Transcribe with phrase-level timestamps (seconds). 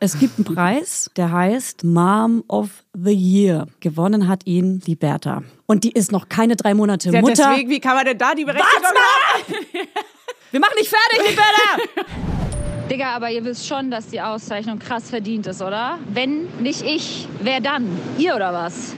[0.00, 3.66] Es gibt einen Preis, der heißt Mom of the Year.
[3.80, 5.42] Gewonnen hat ihn die Bertha.
[5.66, 7.50] Und die ist noch keine drei Monate Ja, Mutter.
[7.50, 9.54] deswegen, wie kann man denn da die Berechtigung haben?
[10.50, 12.06] Wir machen nicht fertig, die Bertha!
[12.90, 15.98] Digga, aber ihr wisst schon, dass die Auszeichnung krass verdient ist, oder?
[16.10, 17.86] Wenn nicht ich, wer dann?
[18.16, 18.94] Ihr oder was?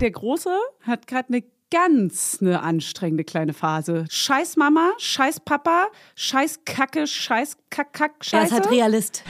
[0.00, 0.50] Der Große
[0.86, 1.42] hat gerade eine
[1.72, 4.04] ganz eine anstrengende kleine Phase.
[4.10, 8.44] Scheiß Mama, scheiß Papa, scheiß Kacke, scheiß Kack, Kack, Er Scheiße.
[8.46, 9.24] ist halt Realist.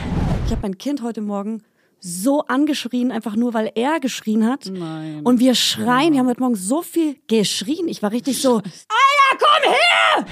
[0.46, 1.64] Ich habe mein Kind heute Morgen
[1.98, 4.66] so angeschrien, einfach nur weil er geschrien hat.
[4.66, 5.22] Nein.
[5.24, 7.88] Und wir schreien, wir haben heute Morgen so viel geschrien.
[7.88, 10.24] Ich war richtig so, Alter, komm her!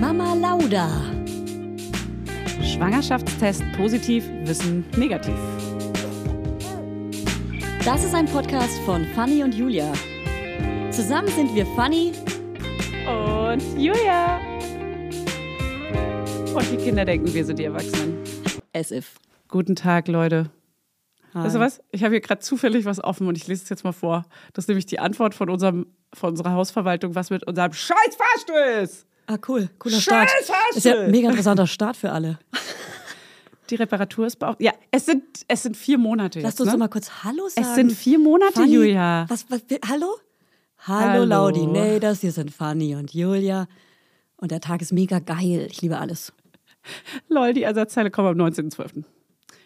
[0.00, 0.88] Mama Lauda.
[2.62, 5.36] Schwangerschaftstest positiv, Wissen negativ.
[7.84, 9.92] Das ist ein Podcast von Fanny und Julia.
[10.90, 12.14] Zusammen sind wir Fanny.
[13.06, 14.40] Und Julia.
[16.52, 18.18] Und die Kinder denken, wir sind die Erwachsenen.
[18.74, 19.14] As if.
[19.46, 20.50] Guten Tag, Leute.
[21.32, 21.44] Hi.
[21.44, 21.80] Weißt du was?
[21.92, 24.24] Ich habe hier gerade zufällig was offen und ich lese es jetzt mal vor.
[24.54, 28.82] Das ist nämlich die Antwort von, unserem, von unserer Hausverwaltung, was mit unserem Scheiß Fahrstuhl
[28.82, 29.06] ist.
[29.28, 29.68] Ah, cool.
[29.78, 30.76] Cooler Scheiß Start.
[30.76, 32.38] Ist ja ein mega interessanter Start für alle.
[33.70, 34.62] Die Reparatur ist beauftragt.
[34.62, 36.60] Ja, es sind, es sind vier Monate Lass jetzt.
[36.60, 36.72] uns ne?
[36.72, 37.66] doch mal kurz Hallo sagen.
[37.66, 39.26] Es sind vier Monate, Fanny, Julia.
[39.28, 40.06] Was, was, hallo?
[40.86, 41.24] Hallo, Hallo.
[41.24, 41.66] Laudi.
[41.66, 43.66] Nee, das hier sind Fanny und Julia.
[44.36, 45.66] Und der Tag ist mega geil.
[45.70, 46.32] Ich liebe alles.
[47.28, 49.02] Lol, die Ersatzteile kommen am 19.12.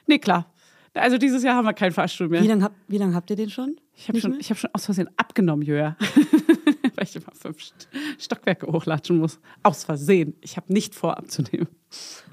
[0.06, 0.50] Nee, klar.
[0.94, 2.42] Also dieses Jahr haben wir keinen Fahrstuhl mehr.
[2.42, 3.76] Wie lange hab, wie lang habt ihr den schon?
[3.94, 5.96] Ich habe schon, ich hab schon aus Versehen abgenommen, Julia.
[6.96, 7.86] Weil ich immer fünf St-
[8.18, 9.38] Stockwerke hochlatschen muss.
[9.62, 10.34] Aus Versehen.
[10.40, 11.68] Ich habe nicht vor abzunehmen.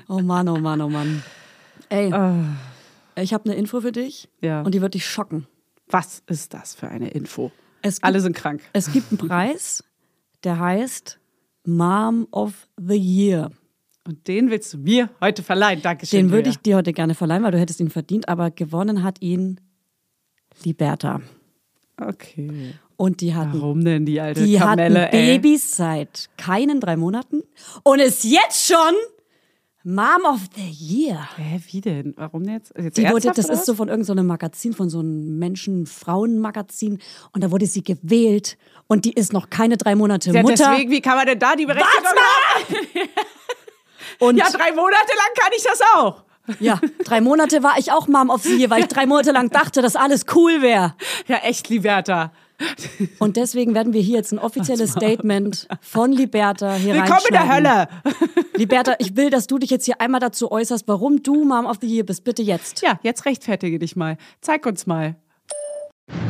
[0.08, 1.22] Oh Mann, oh Mann, oh Mann.
[1.90, 2.08] Ey,
[3.22, 4.30] ich habe eine Info für dich.
[4.42, 4.62] Ja.
[4.62, 5.46] Und die wird dich schocken.
[5.90, 7.52] Was ist das für eine Info?
[7.82, 8.62] Es gibt, Alle sind krank.
[8.74, 9.84] es gibt einen Preis,
[10.44, 11.20] der heißt
[11.66, 13.52] Mom of the Year.
[14.08, 15.82] Und den willst du mir heute verleihen.
[15.82, 16.28] Dankeschön.
[16.28, 19.22] Den würde ich dir heute gerne verleihen, weil du hättest ihn verdient, aber gewonnen hat
[19.22, 19.60] ihn
[20.64, 21.22] Liberta.
[22.00, 22.74] Okay.
[22.96, 25.38] Und die hat, Warum denn die alte die hat Kamelle, ey?
[25.38, 27.44] Babys seit keinen drei Monaten
[27.84, 28.94] und ist jetzt schon
[29.90, 31.30] Mom of the Year.
[31.38, 32.14] Hä, wie denn?
[32.18, 32.74] Warum jetzt?
[32.78, 37.00] jetzt Die wurde, das ist so von irgendeinem Magazin, von so einem Menschen-Frauen-Magazin.
[37.32, 38.58] Und da wurde sie gewählt.
[38.88, 40.72] Und die ist noch keine drei Monate Ja, Mutter.
[40.72, 42.76] deswegen, wie kann man denn da die Berechtigung haben?
[44.20, 46.24] und Ja, drei Monate lang kann ich das auch.
[46.60, 49.50] ja, drei Monate war ich auch Mom of the Year, weil ich drei Monate lang
[49.52, 50.96] dachte, dass alles cool wäre.
[51.28, 52.34] Ja, echt, Liberta.
[53.20, 57.54] Und deswegen werden wir hier jetzt ein offizielles Statement von Liberta hier Willkommen in der.
[57.54, 57.88] Hölle.
[58.56, 61.78] Liberta, ich will, dass du dich jetzt hier einmal dazu äußerst, warum du Mom of
[61.82, 62.24] the Year bist.
[62.24, 62.82] Bitte jetzt.
[62.82, 64.18] Ja, jetzt rechtfertige dich mal.
[64.42, 65.16] Zeig uns mal.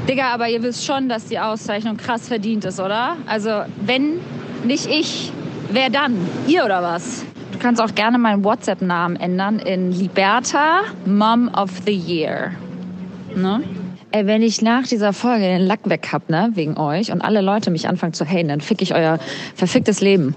[0.08, 3.16] Digga, aber ihr wisst schon, dass die Auszeichnung krass verdient ist, oder?
[3.28, 4.20] Also, wenn
[4.64, 5.32] nicht ich,
[5.72, 6.18] wer dann?
[6.48, 7.24] Ihr oder was?
[7.52, 12.52] Du kannst auch gerne meinen WhatsApp-Namen ändern in Liberta Mom of the Year.
[13.36, 13.64] Ne?
[14.18, 17.42] Ey, wenn ich nach dieser Folge den Lack weg hab, ne, wegen euch und alle
[17.42, 19.20] Leute mich anfangen zu haten, dann fick ich euer
[19.54, 20.34] verficktes Leben.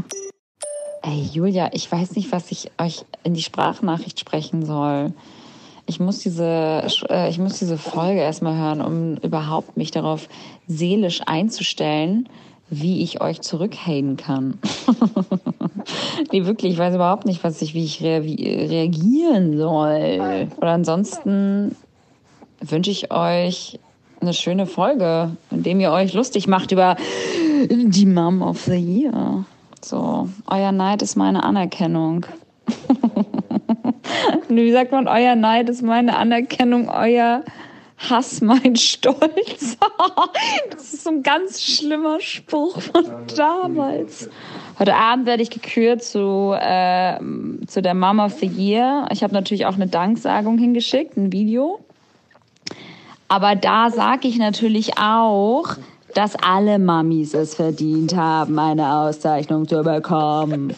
[1.02, 5.12] Ey, Julia, ich weiß nicht, was ich euch in die Sprachnachricht sprechen soll.
[5.84, 10.26] Ich muss diese, äh, ich muss diese Folge erstmal hören, um überhaupt mich darauf
[10.66, 12.26] seelisch einzustellen,
[12.70, 14.58] wie ich euch zurückhaten kann.
[16.32, 20.48] nee, wirklich, ich weiß überhaupt nicht, was ich, wie ich rea reagieren soll.
[20.56, 21.76] Oder ansonsten
[22.60, 23.78] wünsche ich euch
[24.20, 26.96] eine schöne Folge, in dem ihr euch lustig macht über
[27.68, 29.44] die Mom of the Year.
[29.80, 32.26] So, euer Neid ist meine Anerkennung.
[34.48, 37.44] Wie sagt man, euer Neid ist meine Anerkennung, euer
[37.98, 39.76] Hass mein Stolz.
[40.70, 43.04] das ist so ein ganz schlimmer Spruch von
[43.36, 44.30] damals.
[44.78, 47.18] Heute Abend werde ich gekürt zu, äh,
[47.66, 49.06] zu der Mom of the Year.
[49.10, 51.80] Ich habe natürlich auch eine Danksagung hingeschickt, ein Video.
[53.28, 55.76] Aber da sage ich natürlich auch,
[56.14, 60.74] dass alle Mamis es verdient haben, eine Auszeichnung zu bekommen.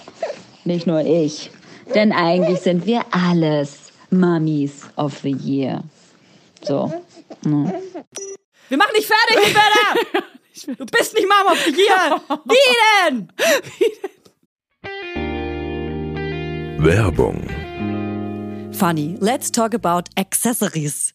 [0.65, 1.51] Nicht nur ich.
[1.95, 5.85] Denn eigentlich sind wir alles Mamis of the Year.
[6.63, 6.93] So.
[7.43, 10.27] Wir machen nicht fertig, Liberta!
[10.77, 12.21] Du bist nicht Mom of the Year!
[12.45, 12.75] Wie
[13.09, 13.33] denn?
[16.85, 17.47] Werbung.
[18.73, 21.15] Funny, let's talk about Accessories.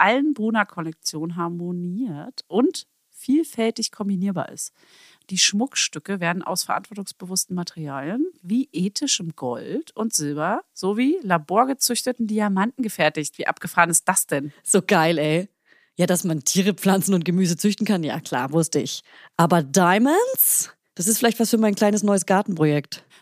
[0.00, 4.72] allen Bruna-Kollektionen harmoniert und vielfältig kombinierbar ist.
[5.28, 13.38] Die Schmuckstücke werden aus verantwortungsbewussten Materialien wie ethischem Gold und Silber sowie laborgezüchteten Diamanten gefertigt.
[13.38, 14.52] Wie abgefahren ist das denn?
[14.64, 15.48] So geil, ey.
[15.96, 19.02] Ja, dass man Tiere, Pflanzen und Gemüse züchten kann, ja klar, wusste ich.
[19.36, 20.74] Aber Diamonds?
[20.94, 23.04] Das ist vielleicht was für mein kleines neues Gartenprojekt.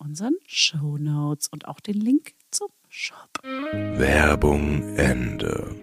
[0.00, 3.28] unseren Show Notes und auch den Link zum Shop.
[3.42, 5.76] Werbung Ende.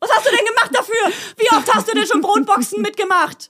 [0.00, 1.12] Was hast du denn gemacht dafür?
[1.36, 3.48] Wie oft hast du denn schon Brotboxen mitgemacht?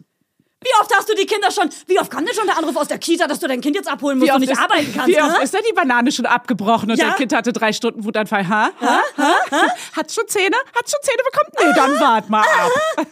[0.62, 1.69] Wie oft hast du die Kinder schon?
[1.87, 3.88] Wie oft kam denn schon der Anruf aus der Kita, dass du dein Kind jetzt
[3.88, 5.08] abholen musst und nicht ist, arbeiten kannst?
[5.08, 5.44] wie oft ne?
[5.44, 7.08] ist denn die Banane schon abgebrochen und Ja?
[7.08, 8.49] dein Kind hatte drei Stunden Wutanfall?
[8.49, 8.70] Ha?
[8.81, 9.02] Ha?
[9.17, 9.34] Ha?
[9.50, 9.67] ha?
[9.94, 10.56] Hat schon Zähne?
[10.75, 11.52] Hat schon Zähne bekommen?
[11.61, 13.06] Nee, dann wart mal ab.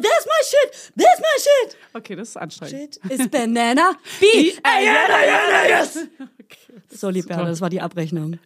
[0.00, 0.92] There's my shit!
[0.96, 1.76] There's my shit!
[1.94, 2.98] Okay, das ist anstrengend.
[3.02, 3.96] Shit is banana.
[4.20, 4.52] B.
[4.62, 4.80] A
[5.68, 5.98] yes.
[6.90, 8.38] So, Liberta, das war die Abrechnung.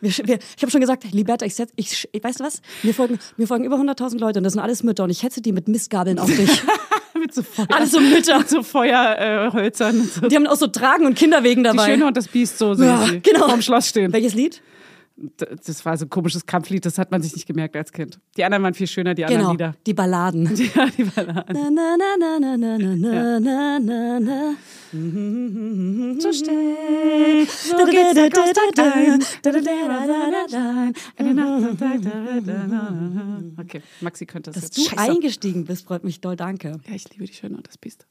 [0.00, 2.60] Wir, wir, ich habe schon gesagt, Liberta, ich, ich, ich weißt du was?
[2.82, 5.40] Mir folgen, mir folgen über 100.000 Leute und das sind alles Mütter und ich hetze
[5.40, 6.62] die mit Mistgabeln auf dich.
[7.16, 8.38] Mit so Feuer, Alles so Mütter.
[8.40, 10.00] mit so Feuerhölzern.
[10.00, 10.20] und so.
[10.26, 11.86] Die haben auch so Tragen und Kinderwegen Die dabei.
[11.86, 13.46] Schöne und das Biest, so sehe Ja, genau.
[13.46, 14.12] Vorm Schloss stehen.
[14.12, 14.60] Welches Lied?
[15.16, 18.18] Das war so ein komisches Kampflied, das hat man sich nicht gemerkt als Kind.
[18.36, 19.74] Die anderen waren viel schöner, die anderen Genau, Lieder.
[19.86, 20.46] die Balladen.
[20.74, 21.54] Ja, die Balladen.
[21.54, 24.54] Na, na, na, na, na, na, na, na, na, na.
[26.20, 29.22] So still, so geht's der Großtag dein.
[31.16, 33.42] Eine Nacht und Tag, da, da, da.
[33.60, 34.90] Okay, Maxi könnte das Dass jetzt.
[34.92, 35.12] du Scheiße.
[35.12, 36.80] eingestiegen bist, freut mich doll, danke.
[36.88, 38.06] Ja, ich liebe die Schöne und das Biest.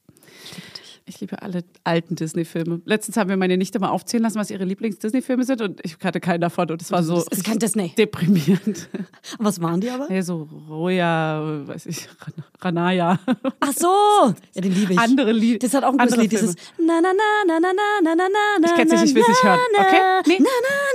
[0.45, 0.82] Ich liebe dich.
[1.05, 2.81] Ich liebe alle alten Disney-Filme.
[2.85, 6.21] Letztens haben wir meine Nichte mal aufzählen lassen, was ihre Lieblings-Disney-Filme sind und ich hatte
[6.21, 7.93] keinen davon und es war so Das ist kein Disney.
[7.97, 8.87] deprimierend.
[9.39, 10.09] Was waren die aber?
[10.09, 13.19] Ja, so Roya, weiß ich, Ran- Ranaya.
[13.59, 14.99] Ach so, ja, den liebe ich.
[14.99, 15.59] Andere Lieder.
[15.59, 17.13] Das hat auch ein gutes Lied, dieses na na na
[17.47, 18.27] na na na na na
[18.61, 19.59] na Ich kenn's nicht, ich will's nicht hören.
[19.77, 19.97] na, Okay?
[19.99, 20.37] na, Nee.
[20.39, 20.49] Na,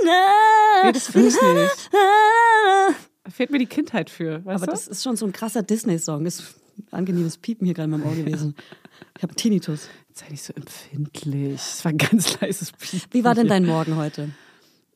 [0.05, 1.89] na, na, Nee, das will ich nicht.
[1.93, 2.95] na.
[3.25, 4.71] Da fehlt mir die Kindheit für, weißt Aber du?
[4.71, 6.25] das ist schon so ein krasser Disney-Song.
[6.91, 8.55] Angenehmes Piepen hier gerade in meinem Ohr gewesen.
[9.17, 9.89] Ich habe Tinnitus.
[10.13, 11.55] Sei nicht so empfindlich.
[11.55, 13.07] Es war ein ganz leises Piepen.
[13.11, 14.29] Wie war denn dein Morgen heute?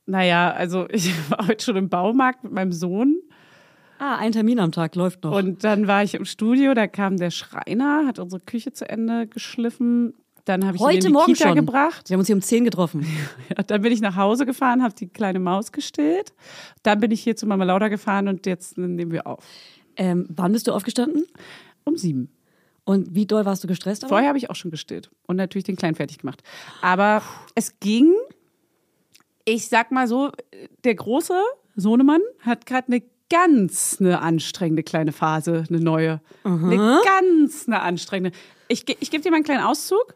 [0.06, 3.18] Naja, also ich war heute schon im Baumarkt mit meinem Sohn
[4.00, 5.34] Ah, ein Termin am Tag läuft noch.
[5.38, 9.28] und dann war ich im Studio, da kam der Schreiner, hat unsere Küche zu Ende
[9.28, 10.14] geschliffen.
[10.44, 11.56] Dann habe ich ihn Heute in die Morgen Kita schon.
[11.56, 12.10] gebracht.
[12.10, 13.06] Wir haben uns hier um 10 getroffen.
[13.56, 16.34] Ja, dann bin ich nach Hause gefahren, habe die kleine Maus gestillt.
[16.82, 19.46] Dann bin ich hier zu Mama Lauda gefahren und jetzt nehmen wir auf.
[19.96, 21.24] Ähm, wann bist du aufgestanden?
[21.86, 22.30] Um sieben.
[22.86, 24.06] Und wie doll warst du gestresst?
[24.08, 26.44] Vorher habe ich auch schon gestillt und natürlich den Kleinen fertig gemacht.
[26.82, 27.22] Aber
[27.56, 28.14] es ging,
[29.46, 30.32] ich sag mal so,
[30.84, 31.40] der große
[31.76, 36.22] Sohnemann hat gerade eine ganz eine anstrengende kleine Phase, eine neue.
[36.44, 38.38] Eine ganz eine anstrengende.
[38.68, 40.16] Ich, ich gebe dir mal einen kleinen Auszug.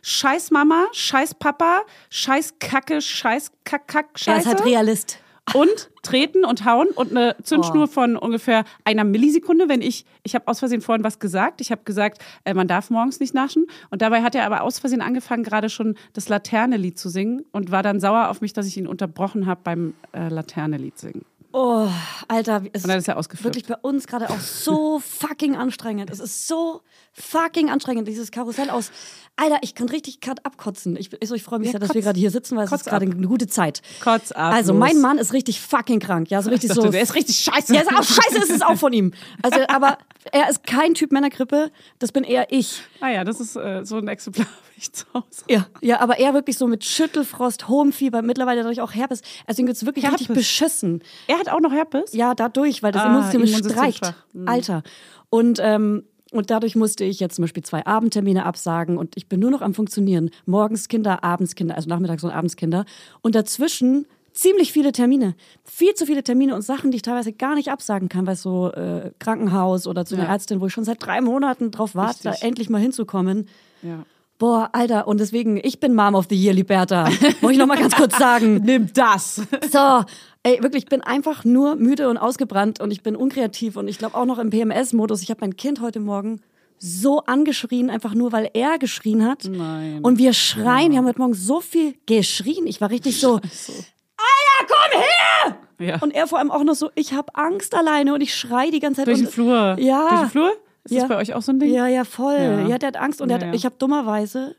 [0.00, 4.38] Scheiß Mama, scheiß Papa, scheiß Kacke, scheiß Kack, Kack, Er Scheiße.
[4.40, 5.18] ist halt Realist.
[5.54, 7.86] Und treten und hauen und eine Zündschnur Oh.
[7.86, 11.82] von ungefähr einer Millisekunde, wenn ich, ich habe aus Versehen vorhin was gesagt, ich habe
[11.84, 15.42] gesagt, äh, man darf morgens nicht naschen und dabei hat er aber aus Versehen angefangen,
[15.44, 18.86] gerade schon das Laterne-Lied zu singen und war dann sauer auf mich, dass ich ihn
[18.86, 21.24] unterbrochen habe beim äh, Laterne-Lied singen.
[21.60, 21.88] Oh,
[22.28, 23.56] Alter, es ist ausgeflippt.
[23.56, 26.08] wirklich bei uns gerade auch so fucking anstrengend.
[26.08, 28.92] Es ist so fucking anstrengend, dieses Karussell aus.
[29.34, 30.96] Alter, ich kann richtig gerade abkotzen.
[30.96, 31.94] Ich, ich, ich freue mich Ja, sehr, dass kotz.
[31.96, 33.82] wir gerade hier sitzen, weil es ist gerade eine gute Zeit.
[34.00, 36.30] Kotz ab, Also, mein Mann ist richtig fucking krank.
[36.30, 36.82] Ja, so richtig Ich so.
[36.82, 37.74] dachte, der ist richtig scheiße.
[37.74, 39.12] Ja, ist auch scheiße ist es auch von ihm.
[39.42, 39.98] Also, aber
[40.30, 41.72] er ist kein Typ Männergrippe.
[41.98, 42.82] Das bin eher ich.
[43.00, 44.46] Ah ja, das ist äh, so ein Exemplar.
[44.78, 45.44] Nicht zu Hause.
[45.48, 49.22] Ja, ja, aber eher wirklich so mit Schüttelfrost, hohem Fieber, mittlerweile dadurch auch Herpes.
[49.46, 50.20] Also ihm geht's wirklich Herpes.
[50.20, 51.02] richtig beschissen.
[51.26, 52.12] Er hat auch noch Herpes?
[52.12, 54.14] Ja, dadurch, weil das Ah, Immunsystem, Immunsystem streikt.
[54.32, 54.48] Mhm.
[54.48, 54.82] Alter.
[55.30, 59.40] Und, ähm, und dadurch musste ich jetzt zum Beispiel zwei Abendtermine absagen und ich bin
[59.40, 60.30] nur noch am Funktionieren.
[60.46, 62.84] Morgens Kinder, abends Kinder, also nachmittags und abends Kinder.
[63.22, 65.34] Und dazwischen ziemlich viele Termine.
[65.64, 68.70] Viel zu viele Termine und Sachen, die ich teilweise gar nicht absagen kann, weil so
[68.70, 70.30] äh, Krankenhaus oder zu einer Ja.
[70.30, 73.48] Ärztin, wo ich schon seit drei Monaten drauf warte, da endlich mal hinzukommen.
[73.82, 74.04] Ja.
[74.38, 77.06] Boah, Alter, und deswegen, ich bin Mom of the Year, Liberta.
[77.40, 78.58] Wollte ich noch mal ganz kurz sagen.
[78.64, 79.42] Nimm das.
[79.70, 80.04] So,
[80.44, 83.98] ey, wirklich, ich bin einfach nur müde und ausgebrannt und ich bin unkreativ und ich
[83.98, 85.22] glaube auch noch im PMS-Modus.
[85.22, 86.40] Ich habe mein Kind heute Morgen
[86.78, 89.44] so angeschrien, einfach nur, weil er geschrien hat.
[89.44, 89.98] Nein.
[90.02, 92.68] Und wir schreien, wir haben heute Morgen so viel geschrien.
[92.68, 95.58] Ich war richtig so, Alter, komm her!
[95.80, 95.98] Ja.
[96.00, 98.78] Und er vor allem auch noch so, ich habe Angst alleine und ich schrei die
[98.78, 99.08] ganze Zeit.
[99.08, 99.76] Durch den Flur.
[99.80, 100.08] Ja.
[100.08, 100.52] Durch den Flur?
[100.90, 101.00] Ist Ja.
[101.02, 101.72] das bei euch auch so ein Ding?
[101.72, 102.34] Ja, ja, voll.
[102.36, 102.66] Ja.
[102.68, 104.56] Ja, der hat Angst und Ja, hat, ich habe dummerweise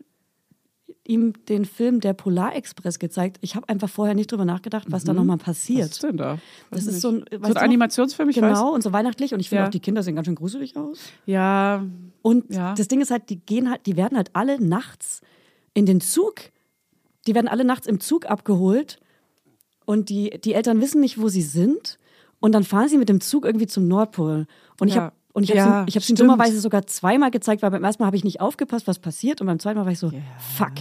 [1.06, 3.38] ihm den Film Der Polarexpress gezeigt.
[3.42, 5.90] Ich habe einfach vorher nicht drüber nachgedacht, was da nochmal Was passiert.
[5.92, 6.38] ist denn da?
[6.70, 7.02] Das Weiß ist nicht.
[7.02, 7.58] so ein, so ein?
[7.58, 8.76] Animationsfilm, ich genau, weiß.
[8.76, 9.34] und so weihnachtlich.
[9.34, 9.68] Und ich finde Ja.
[9.68, 11.00] auch, die Kinder sehen ganz schön gruselig aus.
[11.26, 11.84] Ja,
[12.22, 12.74] Und Ja.
[12.76, 15.22] das Ding ist halt, die gehen halt, die werden halt alle nachts
[15.74, 16.36] in den Zug,
[17.28, 19.00] die werden alle nachts im Zug abgeholt
[19.86, 21.98] und die, die Eltern wissen nicht, wo sie sind.
[22.42, 24.46] Und dann fahren sie mit dem Zug irgendwie zum Nordpol.
[24.80, 24.94] Und Ja.
[24.94, 26.20] ich habe Ja, ich habe es ihnen stimmt.
[26.22, 29.40] dummerweise sogar zweimal gezeigt, weil beim ersten Mal habe ich nicht aufgepasst, was passiert.
[29.42, 30.12] Und beim zweiten Mal war ich so,
[30.58, 30.72] fuck.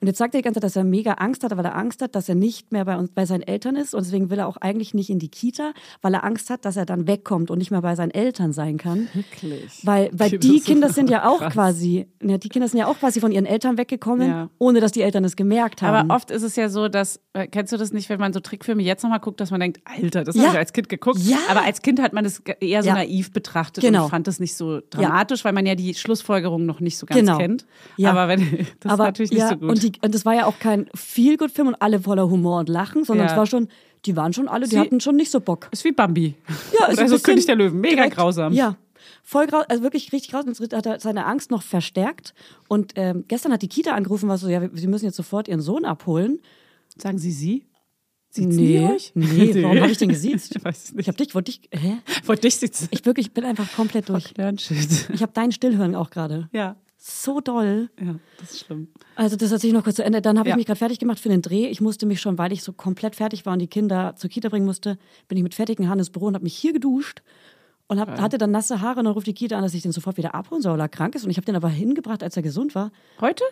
[0.00, 2.02] Und jetzt sagt er die ganze Zeit, dass er mega Angst hat, weil er Angst
[2.02, 3.94] hat, dass er nicht mehr bei uns, bei seinen Eltern ist.
[3.94, 6.76] Und deswegen will er auch eigentlich nicht in die Kita, weil er Angst hat, dass
[6.76, 9.08] er dann wegkommt und nicht mehr bei seinen Eltern sein kann.
[9.14, 9.80] wirklich.
[9.84, 11.52] Weil, weil die Kinder sind ja auch krass.
[11.52, 14.50] quasi, ja, die Kinder sind ja auch quasi von ihren Eltern weggekommen, Ja.
[14.58, 16.10] ohne dass die Eltern es gemerkt haben.
[16.10, 18.40] Aber oft ist es ja so, dass, äh, kennst du das nicht, wenn man so
[18.40, 20.42] Trickfilme jetzt nochmal guckt, dass man denkt, Alter, das Ja.
[20.42, 21.20] habe ich als Kind geguckt.
[21.20, 21.38] Ja.
[21.48, 22.94] Aber als Kind hat man das eher so Ja.
[22.94, 23.91] naiv betrachtet Genau.
[23.96, 27.20] Und fand das nicht so dramatisch, weil man ja die Schlussfolgerung noch nicht so ganz
[27.20, 27.38] Genau.
[27.38, 27.66] kennt.
[27.96, 28.10] Ja.
[28.10, 28.40] Aber wenn,
[28.80, 29.68] das aber ist natürlich nicht ja, so gut.
[29.70, 33.04] Und, die, und das war ja auch kein Feel-Good-Film und alle voller Humor und Lachen,
[33.04, 33.32] sondern Ja.
[33.32, 33.68] es war schon,
[34.06, 35.68] die waren schon alle, die Sie- hatten schon nicht so Bock.
[35.70, 36.34] ist wie Bambi.
[36.78, 37.80] Ja, Oder ein so bisschen König der Löwen.
[37.80, 38.52] Mega direkt- grausam.
[38.52, 38.76] Ja.
[39.24, 40.52] Voll grausam, also wirklich richtig grausam.
[40.58, 42.34] Jetzt hat er seine Angst noch verstärkt.
[42.68, 45.60] Und ähm, gestern hat die Kita angerufen, war so, ja, sie müssen jetzt sofort ihren
[45.60, 46.40] Sohn abholen.
[46.96, 47.64] Sagen Sie sie?
[48.34, 49.12] Sieht's nee, nie euch?
[49.14, 50.54] nee, warum habe ich den gesiezt?
[50.56, 51.08] Ich weiß Ich nicht.
[51.08, 51.98] habe dich, wollte ich, hä?
[52.24, 52.88] Vor dich sieht's.
[52.90, 54.32] Ich wirklich, ich bin einfach komplett durch.
[55.12, 56.48] Ich habe dein Stillhören auch gerade.
[56.52, 57.90] Ja, So doll.
[58.00, 58.88] ja, das ist schlimm.
[59.16, 60.22] Also das erzähle ich noch kurz zu Ende.
[60.22, 60.54] Dann habe Ja.
[60.54, 61.66] ich mich gerade fertig gemacht für den Dreh.
[61.68, 64.48] Ich musste mich schon, weil ich so komplett fertig war und die Kinder zur Kita
[64.48, 64.98] bringen musste,
[65.28, 67.22] bin ich mit fertigen Haaren ins Büro und habe mich hier geduscht
[67.88, 69.92] und hab, hatte dann nasse Haare und dann ruft die Kita an, dass ich den
[69.92, 71.24] sofort wieder abholen soll, weil er krank ist.
[71.24, 72.92] Und ich habe den aber hingebracht, als er gesund war.
[73.20, 73.44] Heute?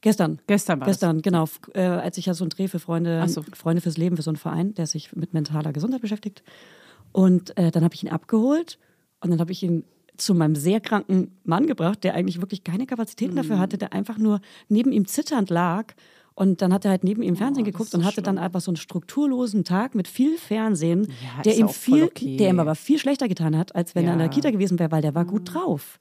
[0.00, 0.40] Gestern.
[0.46, 0.86] Gestern war.
[0.86, 1.46] Gestern, genau.
[1.74, 3.42] Äh, als ich ja so ein Dreh für Freunde, so.
[3.52, 6.42] Freunde fürs Leben, für so einen Verein, der sich mit mentaler Gesundheit beschäftigt.
[7.12, 8.78] Und äh, dann habe ich ihn abgeholt
[9.20, 9.84] und dann habe ich ihn
[10.16, 13.36] zu meinem sehr kranken Mann gebracht, der eigentlich wirklich keine Kapazitäten Mhm.
[13.36, 15.94] dafür hatte, der einfach nur neben ihm zitternd lag.
[16.34, 18.44] Und dann hat er halt neben ihm Fernsehen Oh, geguckt und hatte dann schlimm.
[18.44, 22.36] einfach so einen strukturlosen Tag mit viel Fernsehen, Ja, der ihm viel, okay.
[22.36, 24.30] der ihm aber viel schlechter getan hat, als wenn er in der Ja.
[24.30, 24.34] Mhm.
[24.36, 25.98] Kita gewesen wäre, weil der war gut drauf.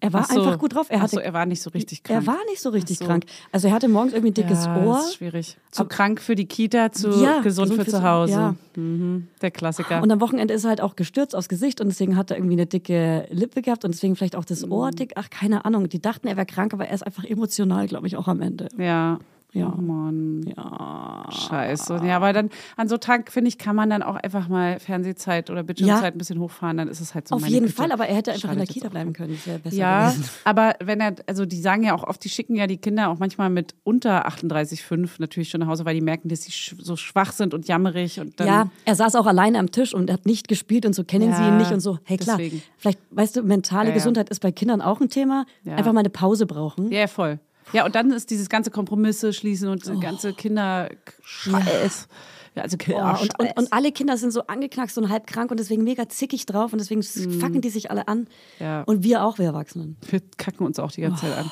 [0.00, 0.40] Er war so.
[0.40, 0.86] einfach gut drauf.
[0.90, 2.20] Er hatte so, er war nicht so richtig krank.
[2.22, 3.04] er war nicht so richtig so.
[3.04, 3.24] krank.
[3.50, 4.94] Also er hatte morgens irgendwie ein dickes ja, Ohr.
[4.94, 5.56] Das ist schwierig.
[5.72, 8.32] Zu krank für die Kita, zu Ja, gesund, gesund für zu Hause.
[8.32, 8.54] ja.
[8.76, 9.26] Mhm.
[9.42, 10.00] Der Klassiker.
[10.02, 12.54] Und am Wochenende ist er halt auch gestürzt aufs Gesicht und deswegen hat er irgendwie
[12.54, 14.72] eine dicke Lippe gehabt und deswegen vielleicht auch das Mhm.
[14.72, 15.12] Ohr dick.
[15.16, 15.88] Ach, keine Ahnung.
[15.88, 18.68] Die dachten, er wäre krank, aber er ist einfach emotional, glaube ich, auch am Ende.
[18.78, 19.18] ja.
[19.54, 19.72] Ja.
[19.76, 20.42] Oh Mann.
[20.56, 21.26] Ja.
[21.30, 22.00] Scheiße.
[22.04, 25.48] Ja, aber dann an so Tag, finde ich, kann man dann auch einfach mal Fernsehzeit
[25.50, 27.74] oder Bildschirmzeit ein bisschen hochfahren, dann ist es halt so Auf jeden Güte.
[27.74, 29.34] Fall, aber er hätte einfach in der Schadet Kita bleiben können.
[29.34, 30.28] Das wäre besser Ja, gewesen.
[30.44, 33.18] aber wenn er, also die sagen ja auch oft, die schicken ja die Kinder auch
[33.18, 36.96] manchmal mit unter 38,5 natürlich schon nach Hause, weil die merken, dass sie sch so
[36.96, 38.38] schwach sind und jammerig und.
[38.40, 41.40] Ja, er saß auch alleine am Tisch und hat nicht gespielt und so kennen sie
[41.42, 41.98] Ja, ihn nicht und so.
[42.04, 42.62] Hey, klar, deswegen.
[42.76, 43.94] vielleicht, weißt du, mentale Ja, ja.
[43.94, 45.46] Gesundheit ist bei Kindern auch ein Thema.
[45.64, 45.74] Ja.
[45.76, 46.92] Einfach mal eine Pause brauchen.
[46.92, 47.38] Ja, voll.
[47.72, 49.98] Ja, und dann ist dieses ganze Kompromisse schließen und Oh.
[50.00, 52.08] ganze Kinder-Scheiß.
[52.54, 55.60] Ja, also Oh, und, und, und alle Kinder sind so angeknackst und halb krank und
[55.60, 58.26] deswegen mega zickig drauf und deswegen fucken die sich alle an.
[58.58, 58.82] Ja.
[58.82, 59.96] Und wir auch, wir Erwachsenen.
[60.10, 61.50] wir kacken uns auch die ganze Zeit an.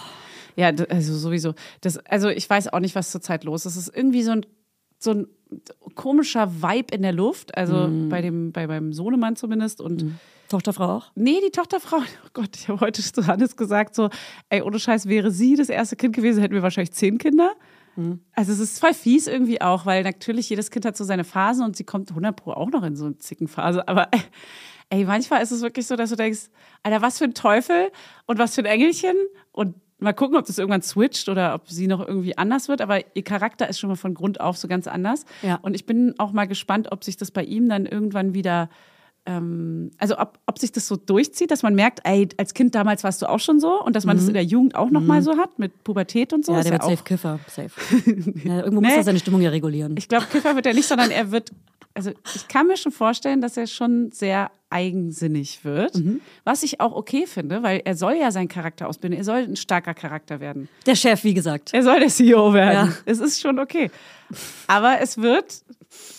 [0.57, 1.55] Ja, d- also sowieso.
[1.83, 3.77] Das, also ich weiß auch nicht, was zurzeit los ist.
[3.77, 4.47] Es ist irgendwie so ein,
[4.99, 5.27] so ein
[5.95, 7.57] komischer Vibe in der Luft.
[7.57, 8.09] Also Mhm.
[8.09, 9.81] bei dem, bei meinem Sohnemann zumindest.
[9.83, 10.15] Und
[10.49, 11.13] Tochterfrau auch?
[11.15, 14.11] nee, die Tochterfrau, oh Gott, ich habe heute zu Hannes gesagt, so,
[14.49, 17.53] ey, ohne Scheiß, wäre sie das erste Kind gewesen, hätten wir wahrscheinlich zehn Kinder.
[17.97, 18.21] Mhm.
[18.33, 21.65] Also es ist voll fies irgendwie auch, weil natürlich jedes Kind hat so seine Phasen
[21.65, 23.87] und sie kommt 100 pro auch noch in so eine Zickenphase.
[23.89, 24.09] Aber
[24.91, 26.51] ey, manchmal ist es wirklich so, dass du denkst,
[26.83, 27.91] Alter, was für ein Teufel
[28.27, 29.17] und was für ein Engelchen
[29.53, 32.83] und mal gucken, ob das irgendwann switcht oder ob sie noch irgendwie anders wird.
[32.83, 35.25] Aber ihr Charakter ist schon mal von Grund auf so ganz anders.
[35.43, 35.59] Ja.
[35.63, 38.69] Und ich bin auch mal gespannt, ob sich das bei ihm dann irgendwann wieder
[39.27, 43.05] ähm, also ob, ob sich das so durchzieht, dass man merkt, ey, als Kind damals
[43.05, 45.37] warst du auch schon so und dass man das in der Jugend auch nochmal so
[45.37, 46.53] hat mit Pubertät und so.
[46.53, 46.59] Mhm.
[46.59, 47.39] Ja, der wird ja safe Kiffer.
[47.49, 47.71] Safe.
[48.45, 48.97] ja, irgendwo muss Nee.
[48.99, 49.97] er seine Stimmung ja regulieren.
[49.99, 51.51] ich glaube, Kiffer wird er nicht, sondern er wird,
[51.95, 56.21] also ich kann mir schon vorstellen, dass er schon sehr eigensinnig wird, Mhm.
[56.45, 59.57] was ich auch okay finde, weil er soll ja seinen Charakter ausbilden, er soll ein
[59.57, 60.69] starker Charakter werden.
[60.87, 61.73] Der Chef, wie gesagt.
[61.73, 62.89] Er soll der CEO werden.
[62.91, 62.97] Ja.
[63.07, 63.91] Es ist schon okay.
[64.67, 65.63] Aber es wird,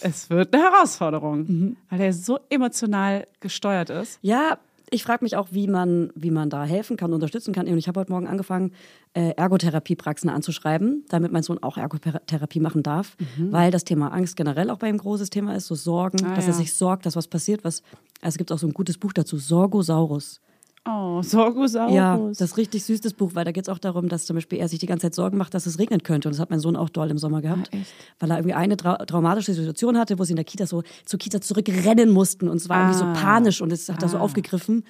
[0.01, 1.77] es wird eine Herausforderung, Mhm.
[1.89, 4.19] weil er so emotional gesteuert ist.
[4.21, 4.57] Ja,
[4.89, 7.67] ich frage mich auch, wie man, wie man da helfen kann, unterstützen kann.
[7.67, 8.71] Und ich habe heute Morgen angefangen,
[9.13, 14.69] äh, Ergotherapiepraxen anzuschreiben, damit mein Sohn auch Ergotherapie machen darf, weil das Thema Angst generell
[14.69, 16.51] auch bei ihm großes Thema ist, so Sorgen, Ah, dass ja.
[16.51, 17.81] er sich sorgt, dass was passiert, was.
[18.21, 20.39] Also es gibt auch so ein gutes Buch dazu, Sorgosaurus.
[20.87, 21.93] Oh, Sorgosaurus.
[21.93, 24.35] Ja, das ist richtig süß, das Buch, weil da geht es auch darum, dass zum
[24.35, 26.27] Beispiel er sich die ganze Zeit Sorgen macht, dass es regnen könnte.
[26.29, 27.69] Und das hat mein Sohn auch doll im Sommer gehabt.
[27.73, 27.77] Ah?
[28.19, 31.19] Weil er irgendwie eine trau traumatische Situation hatte, wo sie in der Kita so zur
[31.19, 32.47] Kita zurückrennen mussten.
[32.47, 33.15] Und es war irgendwie Ah.
[33.15, 34.83] so panisch und es hat er so aufgegriffen.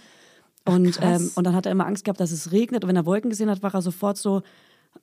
[0.65, 1.21] Und, krass.
[1.21, 2.83] ähm, und dann hat er immer Angst gehabt, dass es regnet.
[2.83, 4.41] Und wenn er Wolken gesehen hat, war er sofort so,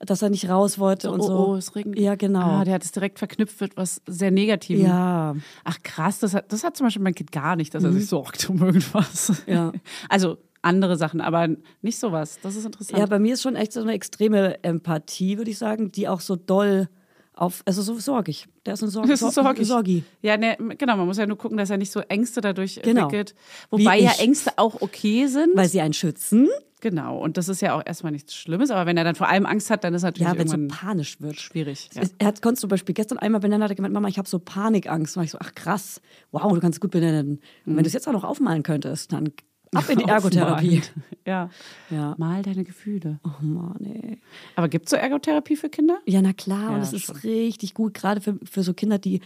[0.00, 1.46] dass er nicht raus wollte und oh, so.
[1.50, 1.98] oh, es regnet.
[2.00, 2.40] Ja, genau.
[2.60, 4.86] Ah, der hat es direkt verknüpft mit was sehr Negativem.
[4.86, 7.92] ja, Ach krass, das hat, das hat zum Beispiel mein Kind gar nicht, dass er
[7.92, 9.30] sich sorgt um irgendwas.
[9.46, 9.52] Mhm.
[9.52, 9.72] Ja.
[10.08, 11.48] Also andere Sachen, aber
[11.82, 12.38] nicht sowas.
[12.42, 12.98] Das ist interessant.
[12.98, 16.20] ja, bei mir ist schon echt so eine extreme Empathie, würde ich sagen, die auch
[16.20, 16.88] so doll
[17.36, 18.46] auf, also so sorgig.
[18.64, 19.66] Der ist ein Sorg Das ist sorgig.
[19.66, 20.04] Sorgi.
[20.22, 23.02] Ja, ne, genau, man muss ja nur gucken, dass er nicht so Ängste dadurch Genau.
[23.02, 23.34] entwickelt.
[23.70, 24.12] Wobei ja.
[24.18, 25.56] Ängste auch okay sind.
[25.56, 26.48] Weil sie einen schützen.
[26.80, 29.46] Genau, und das ist ja auch erstmal nichts Schlimmes, aber wenn er dann vor allem
[29.46, 31.40] Angst hat, dann ist natürlich Ja, wenn so panisch wird.
[31.40, 31.88] schwierig.
[31.94, 32.02] Ja.
[32.18, 34.38] Er hat konntest zum Beispiel gestern einmal benennen, hat er gemeint, Mama, ich habe so
[34.38, 35.16] Panikangst.
[35.16, 37.40] Und ich so, ach krass, wow, du kannst gut benennen.
[37.64, 37.76] Und Mhm.
[37.78, 39.32] wenn du es jetzt auch noch aufmalen könntest, dann
[39.76, 40.82] ab in die Ergotherapie.
[41.26, 41.50] Ja.
[41.90, 42.14] Ja.
[42.18, 43.18] Mal deine Gefühle.
[43.24, 44.18] Oh Mann, ey.
[44.56, 45.98] Aber gibt es so Ergotherapie für Kinder?
[46.06, 49.20] Ja, na klar, Ja, und es ist richtig gut, gerade für, für so Kinder, die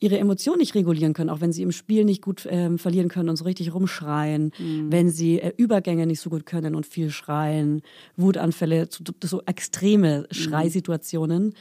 [0.00, 3.28] ihre Emotionen nicht regulieren können, auch wenn sie im Spiel nicht gut ähm, verlieren können
[3.28, 4.90] und so richtig rumschreien, Mhm.
[4.90, 7.82] wenn sie äh, Übergänge nicht so gut können und viel schreien,
[8.16, 10.34] Wutanfälle, so, so extreme Mhm.
[10.34, 11.54] Schreisituationen.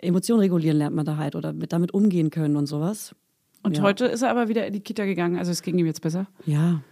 [0.00, 3.14] Emotionen regulieren lernt man da halt oder mit, damit umgehen können und sowas.
[3.62, 3.82] Und Ja.
[3.82, 6.26] heute ist er aber wieder in die Kita gegangen, also es ging ihm jetzt besser.
[6.46, 6.82] Ja,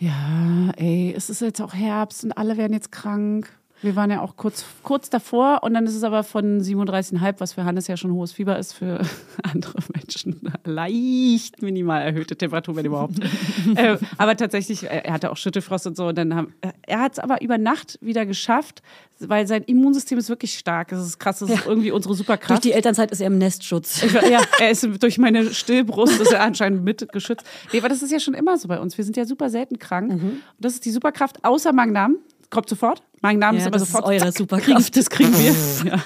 [0.00, 3.57] Ja, ey, es ist jetzt auch Herbst und alle werden jetzt krank.
[3.82, 7.52] Wir waren ja auch kurz, kurz davor und dann ist es aber von 37,5, was
[7.52, 9.00] für Hannes ja schon hohes Fieber ist, für
[9.42, 13.14] andere Menschen leicht minimal erhöhte Temperatur, wenn überhaupt.
[13.76, 16.08] äh, aber tatsächlich, äh, er hatte auch Schüttelfrost und so.
[16.08, 18.82] Und dann haben, äh, er hat es aber über Nacht wieder geschafft,
[19.20, 20.88] weil sein Immunsystem ist wirklich stark.
[20.88, 22.64] Das ist krass, das ist irgendwie unsere durch Superkraft.
[22.64, 24.02] die Elternzeit ist er im Nestschutz.
[24.02, 27.46] Ich, ja, er ist durch meine Stillbrust ist er anscheinend mitgeschützt.
[27.72, 28.96] Nee, aber das ist ja schon immer so bei uns.
[28.98, 30.12] Wir sind ja super selten krank.
[30.12, 30.28] Mhm.
[30.30, 32.16] Und das ist die Superkraft, außer Magen-Darm.
[32.50, 33.02] Kommt sofort.
[33.20, 34.06] Magen-Darm Ja, ist aber das ist sofort.
[34.06, 34.96] eure zack, Superkraft.
[34.96, 35.90] Das kriegen wir.
[35.92, 36.02] ja.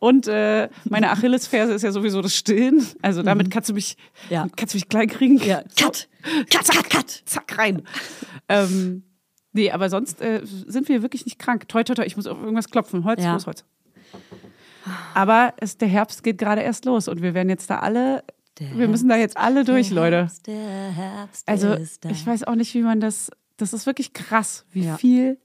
[0.00, 2.86] Und äh, meine Achillesferse ist ja sowieso das Stillen.
[3.02, 3.96] Also damit kannst du mich,
[4.28, 4.34] Mhm.
[4.34, 4.46] Ja.
[4.56, 5.38] kannst du mich klein kriegen.
[5.38, 6.08] Ja, cut,
[6.50, 7.22] cut, cut, cut.
[7.26, 7.82] Zack, rein.
[8.48, 9.02] ähm,
[9.52, 11.68] nee, aber sonst äh, sind wir wirklich nicht krank.
[11.68, 13.04] Toi, toi, toi, ich muss auf irgendwas klopfen.
[13.04, 13.32] Holz, Ja.
[13.32, 13.64] los, Holz.
[15.14, 18.24] Aber es, der Herbst geht gerade erst los und wir werden jetzt da alle,
[18.58, 20.28] wir müssen da jetzt alle durch, Leute.
[20.46, 24.64] Der Herbst Also ist ich weiß auch nicht, wie man das, das ist wirklich krass,
[24.70, 24.96] wie Ja.
[24.96, 25.38] viel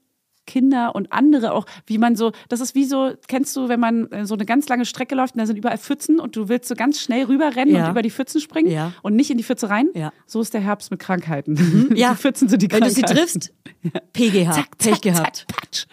[0.46, 4.10] Kinder und andere auch, wie man so, das ist wie so, kennst du, wenn man
[4.12, 6.68] äh, so eine ganz lange Strecke läuft und da sind überall Pfützen und du willst
[6.68, 7.84] so ganz schnell rüberrennen Ja.
[7.86, 8.92] und über die Pfützen springen Ja.
[9.02, 9.88] und nicht in die Pfütze rein?
[9.94, 10.12] Ja.
[10.26, 11.90] So ist der Herbst mit Krankheiten.
[11.96, 12.10] Ja.
[12.12, 13.08] Die Pfützen sind die Wenn du Krankheiten.
[13.08, 13.52] sie triffst,
[14.12, 15.36] PGH, zack, Pech zack, gehabt.
[15.48, 15.86] zack, patsch.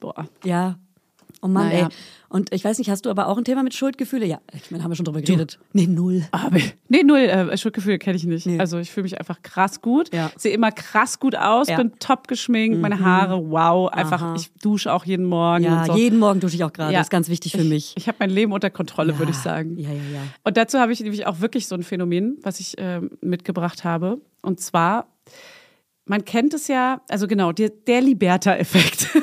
[0.00, 0.28] Boah.
[0.44, 0.76] Ja.
[1.44, 1.88] Oh Mann, Naja.
[1.88, 1.94] ey.
[2.30, 4.24] Und ich weiß nicht, hast du aber auch ein Thema mit Schuldgefühle?
[4.24, 5.58] Ja, ich meine, haben wir schon drüber geredet.
[5.74, 6.26] Nee, null.
[6.32, 6.56] Aber,
[6.88, 8.46] nee, null äh, Schuldgefühle kenne ich nicht.
[8.46, 8.58] Nee.
[8.58, 10.12] Also ich fühle mich einfach krass gut.
[10.12, 10.30] Ja.
[10.36, 11.74] Sehe immer krass gut aus, Ja.
[11.76, 11.90] Mhm.
[11.90, 13.92] bin top geschminkt, meine Haare, wow.
[13.92, 14.34] Einfach, Aha.
[14.36, 15.64] ich dusche auch jeden Morgen.
[15.64, 15.94] Ja, so.
[15.94, 16.94] jeden Morgen dusche ich auch gerade.
[16.94, 17.00] Ja.
[17.00, 17.94] Das ist ganz wichtig für ich, mich.
[17.98, 19.76] Ich habe mein Leben unter Kontrolle, würde ich sagen.
[19.78, 20.20] Ja, ja, ja.
[20.44, 24.18] Und dazu habe ich nämlich auch wirklich so ein Phänomen, was ich ähm, mitgebracht habe.
[24.40, 25.06] Und zwar,
[26.06, 29.10] man kennt es ja, also genau, der, der Liberta-Effekt.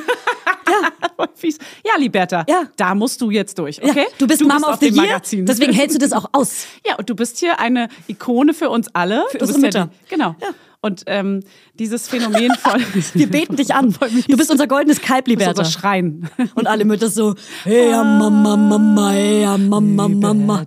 [1.17, 1.58] Ja.
[1.86, 2.46] Ja, Liberta.
[2.48, 2.63] Ja.
[2.78, 4.02] Da musst du jetzt durch, okay?
[4.02, 5.46] Ja, du bist Mom auf of the dem Year, Magazin.
[5.46, 6.65] deswegen hältst du das auch aus.
[6.86, 9.26] Ja, und du bist hier eine Ikone für uns alle.
[9.30, 9.94] Für du unsere bist ja Mütter.
[10.04, 10.36] die, genau.
[10.84, 11.41] Und ähm,
[11.76, 12.82] dieses Phänomen von.
[13.13, 13.96] Wir beten dich an.
[14.28, 15.62] Du bist unser goldenes Kalb, Liberta.
[15.62, 16.30] unser Schrein.
[16.56, 20.65] Und alle Mütter so, hey, Mama, Mama, hey, Mama, Mama.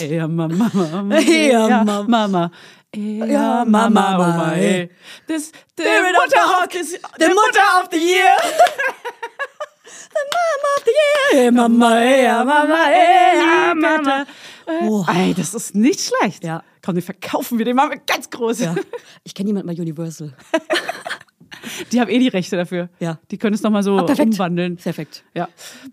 [0.00, 1.16] Ey, ja, Mama, Mama.
[1.16, 2.04] Ey, ja, ja, Mama.
[2.08, 2.50] Mama.
[2.94, 4.90] Ja, Mama, Mama, ey.
[5.28, 8.36] Das, the Spirit of the Hawk is The Mutter of the Year.
[10.10, 11.42] the Mama of the Year.
[11.42, 14.26] Hey, Mama, hey, Mama, hey, Mama.
[14.82, 15.06] Wow.
[15.08, 16.44] Ey, das ist nicht schlecht.
[16.44, 16.62] Ja.
[16.84, 18.60] Komm, den verkaufen wir, den machen wir ganz groß.
[18.60, 18.74] Ja.
[19.24, 20.34] Ich kenne jemanden bei Universal.
[21.92, 22.88] Die haben eh die Rechte dafür.
[22.98, 23.20] Ja.
[23.30, 24.32] Die können es nochmal so Ah, perfekt.
[24.32, 24.76] umwandeln.
[24.76, 25.24] Perfekt.
[25.34, 25.48] Ja.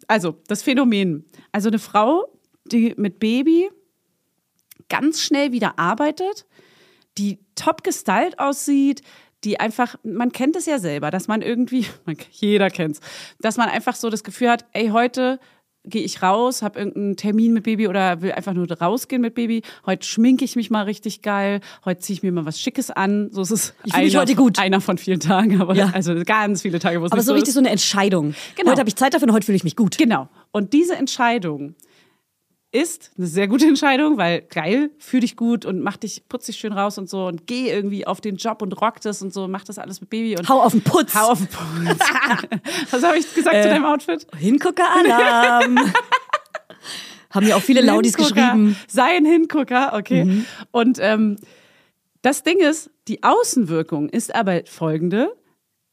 [0.07, 1.25] Also, das Phänomen.
[1.51, 2.25] Also eine Frau,
[2.65, 3.69] die mit Baby
[4.89, 6.47] ganz schnell wieder arbeitet,
[7.17, 9.01] die top gestylt aussieht,
[9.43, 11.85] die einfach, man kennt es ja selber, dass man irgendwie,
[12.31, 12.99] jeder kennt's,
[13.39, 15.39] dass man einfach so das Gefühl hat, ey, heute
[15.85, 19.61] gehe ich raus, habe irgendeinen Termin mit Baby oder will einfach nur rausgehen mit Baby.
[19.85, 21.61] Heute schminke ich mich mal richtig geil.
[21.85, 23.29] Heute ziehe ich mir mal was Schickes an.
[23.31, 24.59] So ist es Ich fühle mich heute gut.
[24.59, 25.89] einer von vielen Tagen, aber Ja.
[25.93, 27.53] also ganz viele Tage, wo es Aber so so richtig ist.
[27.55, 28.35] so eine Entscheidung.
[28.55, 28.71] Genau.
[28.71, 29.97] Heute habe ich Zeit dafür und heute fühle ich mich gut.
[29.97, 30.27] Genau.
[30.51, 31.75] Und diese Entscheidung
[32.71, 36.57] ist eine sehr gute Entscheidung, weil geil, fühl dich gut und mach dich, putz dich
[36.57, 39.47] schön raus und so und geh irgendwie auf den Job und rock das und so,
[39.47, 41.15] mach das alles mit Baby und Hau auf den Putz.
[41.15, 41.99] hau auf den Putz.
[42.91, 44.27] Was habe ich gesagt Äh, zu deinem Outfit?
[44.37, 45.79] Hingucker-Alarm.
[47.31, 48.75] Haben ja auch viele Laudis geschrieben.
[48.87, 50.43] Sei ein Hingucker, okay.
[50.71, 51.37] Und ähm,
[52.21, 55.35] das Ding ist, die Außenwirkung ist aber folgende.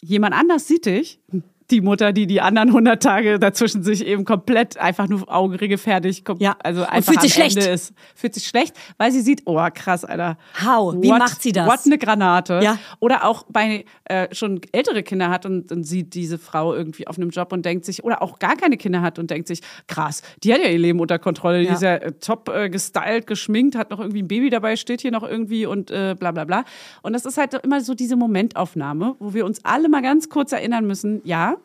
[0.02, 1.20] Jemand anders sieht dich,
[1.70, 6.22] die Mutter, die die anderen 100 Tage dazwischen sich eben komplett einfach nur Augenringe fertig,
[6.24, 6.56] kom- Ja.
[6.62, 7.68] also Und einfach fühlt sich am Ende schlecht.
[7.74, 7.92] ist.
[8.14, 10.38] Fühlt sich schlecht, weil sie sieht, oh krass, Alter.
[10.64, 10.94] How?
[11.00, 11.66] Wie What- macht sie das?
[11.66, 12.60] What eine Granate.
[12.62, 12.78] Ja.
[13.00, 17.16] Oder auch bei äh, schon ältere Kinder hat und, und sieht diese Frau irgendwie auf
[17.18, 20.22] einem Job und denkt sich, oder auch gar keine Kinder hat und denkt sich, krass,
[20.44, 21.72] die hat ja ihr Leben unter Kontrolle, die Ja.
[21.74, 25.10] ist ja äh, top äh, gestylt, geschminkt, hat noch irgendwie ein Baby dabei, steht hier
[25.10, 26.64] noch irgendwie und äh, bla bla bla.
[27.02, 30.52] Und das ist halt immer so diese Momentaufnahme, wo wir uns alle mal ganz kurz
[30.52, 31.55] erinnern müssen, ja,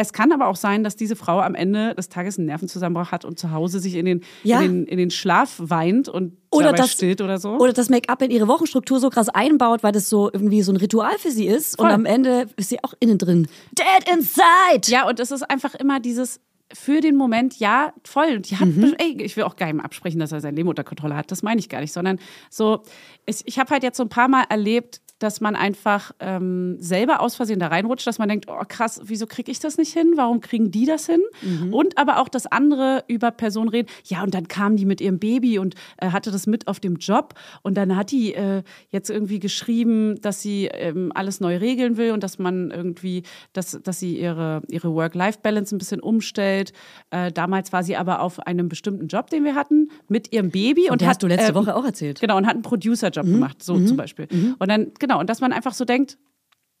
[0.00, 3.24] es kann aber auch sein, dass diese Frau am Ende des Tages einen Nervenzusammenbruch hat
[3.24, 4.60] und zu Hause sich in den, Ja.
[4.60, 7.50] in den, in den Schlaf weint und Oder das, stillt oder so.
[7.56, 10.76] oder das Make-up in ihre Wochenstruktur so krass einbaut, weil das so irgendwie so ein
[10.76, 11.78] Ritual für sie ist.
[11.78, 11.94] Und Voll.
[11.94, 13.46] am Ende ist sie auch innen drin.
[13.72, 14.90] Dead inside!
[14.90, 16.40] Ja, und es ist einfach immer dieses
[16.72, 18.36] für den Moment, ja, voll.
[18.36, 18.94] Und die hat, Mhm.
[18.98, 21.30] ey, ich will auch gar nicht absprechen, dass er sein Leben unter Kontrolle hat.
[21.32, 22.82] Das meine ich gar nicht, sondern so,
[23.26, 27.20] ich, ich habe halt jetzt so ein paar Mal erlebt, dass man einfach ähm, selber
[27.20, 30.14] aus Versehen da reinrutscht, dass man denkt, oh krass, wieso kriege ich das nicht hin?
[30.16, 31.20] Warum kriegen die das hin?
[31.42, 31.72] Mhm.
[31.72, 35.18] Und aber auch, dass andere über Personen reden, ja, und dann kam die mit ihrem
[35.18, 39.10] Baby und äh, hatte das mit auf dem Job und dann hat die äh, jetzt
[39.10, 44.00] irgendwie geschrieben, dass sie ähm, alles neu regeln will und dass man irgendwie, dass, dass
[44.00, 46.72] sie ihre, ihre Work-Life-Balance ein bisschen umstellt.
[47.10, 50.90] Äh, damals war sie aber auf einem bestimmten Job, den wir hatten, mit ihrem Baby
[50.90, 52.20] und, der hat hast du letzte ähm, Woche auch erzählt.
[52.20, 54.26] Genau, und hat einen Producer-Job gemacht, so zum Beispiel.
[54.58, 56.18] Und dann, genau, und dass man einfach so denkt,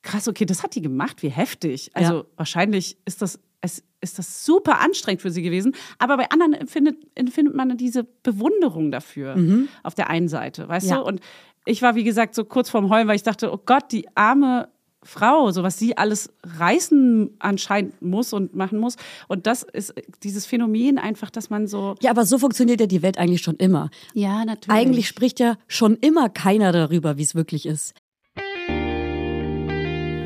[0.02, 1.90] krass, okay, das hat die gemacht, wie heftig.
[1.94, 2.24] Also Ja.
[2.36, 5.74] wahrscheinlich ist das, es, ist das super anstrengend für sie gewesen.
[5.98, 9.36] Aber bei anderen empfindet, empfindet man diese Bewunderung dafür
[9.82, 10.96] auf der einen Seite, weißt Ja.
[10.96, 11.02] du?
[11.04, 11.20] Und
[11.66, 14.68] ich war, wie gesagt, so kurz vorm Heulen, weil ich dachte, oh Gott, die arme
[15.02, 18.96] Frau, so was sie alles reißen anscheinend muss und machen muss.
[19.28, 21.94] Und das ist dieses Phänomen einfach, dass man so.
[22.02, 23.88] Ja, aber so funktioniert ja die Welt eigentlich schon immer.
[24.12, 24.78] Ja, natürlich.
[24.78, 27.94] Eigentlich spricht ja schon immer keiner darüber, wie es wirklich ist.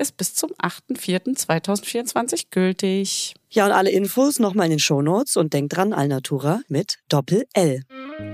[0.00, 3.34] ist bis zum 8.4.2024 gültig.
[3.50, 7.82] Ja, und alle Infos nochmal in den Shownotes und denkt dran, Alnatura mit Doppel-L.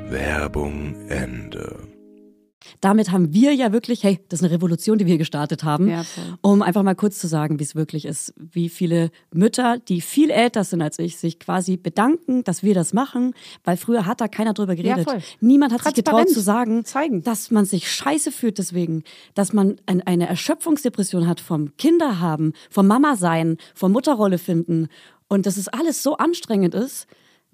[0.09, 1.96] Werbung Ende.
[2.87, 6.05] Damit haben wir ja wirklich, hey, das ist eine Revolution, die wir gestartet haben, Ja,
[6.41, 8.33] um einfach mal kurz zu sagen, wie es wirklich ist.
[8.37, 12.93] Wie viele Mütter, die viel älter sind als ich, sich quasi bedanken, dass wir das
[12.93, 15.03] machen, weil früher hat da keiner drüber geredet.
[15.03, 15.19] voll.
[15.41, 17.25] Niemand hat sich getraut zu sagen, zeigen.
[17.25, 19.03] dass man sich scheiße fühlt deswegen,
[19.35, 24.87] dass man ein, eine Erschöpfungsdepression hat vom Kinderhaben, vom Mama sein, vom Mutterrolle finden
[25.27, 27.09] und dass es alles so anstrengend ist.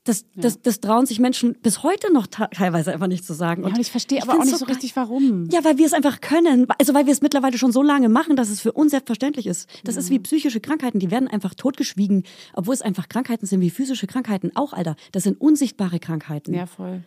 [0.05, 3.63] Das, das, das trauen sich Menschen bis heute noch teilweise einfach nicht zu sagen.
[3.63, 4.75] Ja, und ich verstehe aber auch nicht so geil.
[4.75, 5.49] richtig, warum.
[5.51, 6.67] Ja, weil wir es einfach können.
[6.79, 9.69] Also weil wir es mittlerweile schon so lange machen, dass es für uns selbstverständlich ist.
[9.85, 13.71] Das ist wie psychische Krankheiten, die werden einfach totgeschwiegen, obwohl es einfach Krankheiten sind wie
[13.71, 14.97] physische Krankheiten auch, Alter.
[15.13, 16.53] Das sind unsichtbare Krankheiten.
[16.53, 17.05] Ja, voll.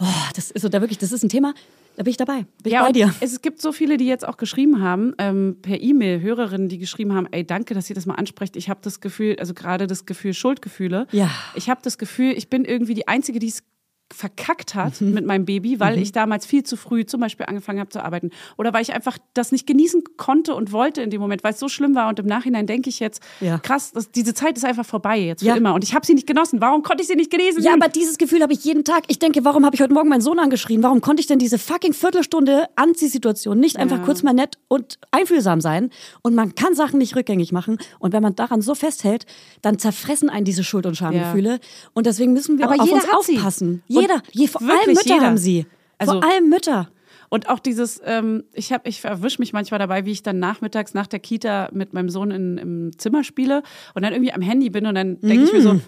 [0.00, 1.52] Oh, das ist so da wirklich, das ist ein Thema,
[1.96, 2.38] da bin ich dabei.
[2.38, 3.14] Bin ich Ja, bei und dir.
[3.20, 7.14] es gibt so viele, die jetzt auch geschrieben haben, ähm, per E-Mail, Hörerinnen, die geschrieben
[7.14, 8.56] haben, ey, danke, dass ihr das mal ansprecht.
[8.56, 11.06] Ich habe das Gefühl, also gerade das Gefühl Schuldgefühle.
[11.12, 11.30] Ja.
[11.54, 13.62] Ich habe das Gefühl, ich bin irgendwie die Einzige, die es
[14.12, 15.12] verkackt hat Mhm.
[15.14, 18.30] mit meinem Baby, weil ich damals viel zu früh zum Beispiel angefangen habe zu arbeiten.
[18.58, 21.60] Oder weil ich einfach das nicht genießen konnte und wollte in dem Moment, weil es
[21.60, 22.08] so schlimm war.
[22.08, 23.58] Und im Nachhinein denke ich jetzt, Ja.
[23.58, 25.54] krass, das, diese Zeit ist einfach vorbei jetzt für Ja.
[25.56, 25.74] immer.
[25.74, 26.60] Und ich habe sie nicht genossen.
[26.60, 27.62] Warum konnte ich sie nicht genießen?
[27.62, 29.04] Ja, aber dieses Gefühl habe ich jeden Tag.
[29.08, 30.82] Ich denke, warum habe ich heute Morgen meinen Sohn angeschrien?
[30.82, 35.60] Warum konnte ich denn diese fucking Viertelstunde Anziehsituation nicht einfach kurz mal nett und einfühlsam
[35.60, 35.90] sein?
[36.22, 37.78] Und man kann Sachen nicht rückgängig machen.
[37.98, 39.26] Und wenn man daran so festhält,
[39.62, 41.60] dann zerfressen einen diese Schuld- und Schamgefühle.
[41.94, 43.82] Und deswegen müssen wir Aber auf jeder uns aufpassen.
[44.00, 44.22] Und Jeder.
[44.32, 45.20] Je, vor allem Mütter jeder.
[45.26, 45.66] haben sie.
[45.98, 46.88] Also- vor allem Mütter.
[47.28, 50.94] Und auch dieses, ähm, ich habe, ich erwische mich manchmal dabei, wie ich dann nachmittags
[50.94, 53.62] nach der Kita mit meinem Sohn in, im Zimmer spiele
[53.94, 55.82] und dann irgendwie am Handy bin und dann denke ich mir so, Mm.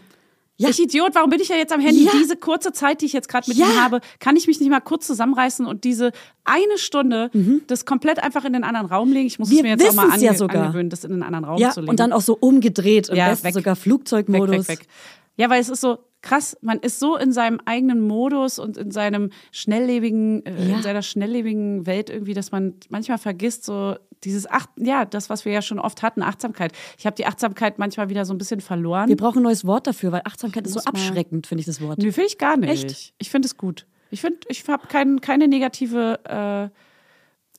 [0.58, 0.68] Ja.
[0.68, 2.04] ich Idiot, warum bin ich ja jetzt am Handy?
[2.04, 2.12] Ja.
[2.14, 3.66] Diese kurze Zeit, die ich jetzt gerade mit Ja.
[3.66, 6.12] ihm habe, kann ich mich nicht mal kurz zusammenreißen und diese
[6.44, 7.30] eine Stunde
[7.66, 9.26] das komplett einfach in den anderen Raum legen?
[9.26, 9.52] Ich muss Mhm.
[9.54, 10.62] Wir es mir jetzt auch mal ja ange sogar.
[10.66, 11.90] angewöhnen, das in den anderen Raum Ja, zu legen.
[11.90, 13.08] und dann auch so umgedreht.
[13.08, 14.50] Im Ja, besten sogar Flugzeugmodus.
[14.50, 14.86] Weg, weg, weg.
[15.42, 18.92] Ja, weil es ist so krass, man ist so in seinem eigenen Modus und in
[18.92, 20.76] seinem schnelllebigen, äh, Ja.
[20.76, 25.44] in seiner schnelllebigen Welt irgendwie, dass man manchmal vergisst, so dieses Acht, ja, das, was
[25.44, 26.72] wir ja schon oft hatten, Achtsamkeit.
[26.96, 29.08] Ich habe die Achtsamkeit manchmal wieder so ein bisschen verloren.
[29.08, 31.98] Wir brauchen ein neues Wort dafür, weil Achtsamkeit ist so abschreckend, finde ich das Wort.
[31.98, 32.70] Nö, finde ich gar nicht.
[32.84, 33.14] Echt?
[33.18, 33.86] Ich finde es gut.
[34.12, 36.68] Ich finde, ich habe kein, keine negative äh,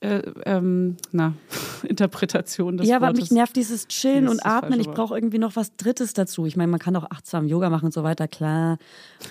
[0.03, 1.33] äh, ähm, na,
[1.83, 4.79] Interpretation des Ja, aber mich nervt dieses Chillen und Atmen.
[4.79, 6.45] Ich brauche irgendwie noch was Drittes dazu.
[6.45, 8.77] Ich meine, man kann auch achtsam Yoga machen und so weiter, klar.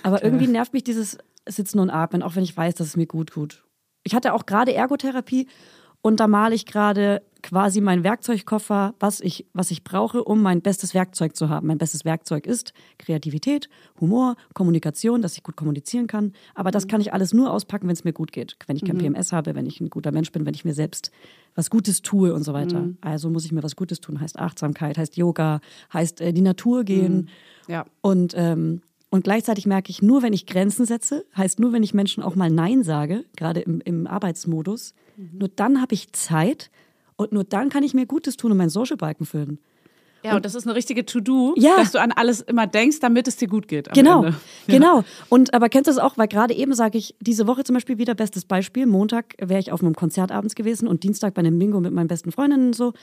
[0.01, 3.05] Aber irgendwie nervt mich dieses Sitzen und Atmen, auch wenn ich weiß, dass es mir
[3.05, 3.63] gut tut.
[4.03, 5.47] Ich hatte auch gerade Ergotherapie
[6.01, 10.61] und da male ich gerade quasi meinen Werkzeugkoffer, was ich, was ich brauche, um mein
[10.61, 11.67] bestes Werkzeug zu haben.
[11.67, 16.33] Mein bestes Werkzeug ist Kreativität, Humor, Kommunikation, dass ich gut kommunizieren kann.
[16.55, 18.55] Aber das kann ich alles nur auspacken, wenn es mir gut geht.
[18.65, 21.11] Wenn ich kein PMS habe, wenn ich ein guter Mensch bin, wenn ich mir selbst
[21.53, 22.89] was Gutes tue und so weiter.
[23.01, 24.19] Also muss ich mir was Gutes tun.
[24.19, 25.59] Heißt Achtsamkeit, heißt Yoga,
[25.93, 27.29] heißt äh, die Natur gehen.
[27.67, 27.85] Ja.
[28.01, 31.93] Und, ähm, und gleichzeitig merke ich, nur wenn ich Grenzen setze, heißt nur, wenn ich
[31.93, 36.71] Menschen auch mal Nein sage, gerade im, im Arbeitsmodus, nur dann habe ich Zeit
[37.23, 39.59] und nur dann kann ich mir Gutes tun und mein Social Balken füllen.
[40.23, 41.75] Ja, und das ist eine richtige To-Do, Ja.
[41.75, 43.91] dass du an alles immer denkst, damit es dir gut geht.
[43.93, 44.37] Genau, Ende.
[44.67, 45.03] genau.
[45.27, 47.97] Und aber kennst du das auch, weil gerade eben sage ich, diese Woche zum Beispiel
[47.97, 48.85] wieder bestes Beispiel.
[48.85, 52.07] Montag wäre ich auf einem Konzert abends gewesen und Dienstag bei einem Bingo mit meinen
[52.07, 52.93] besten Freundinnen und so.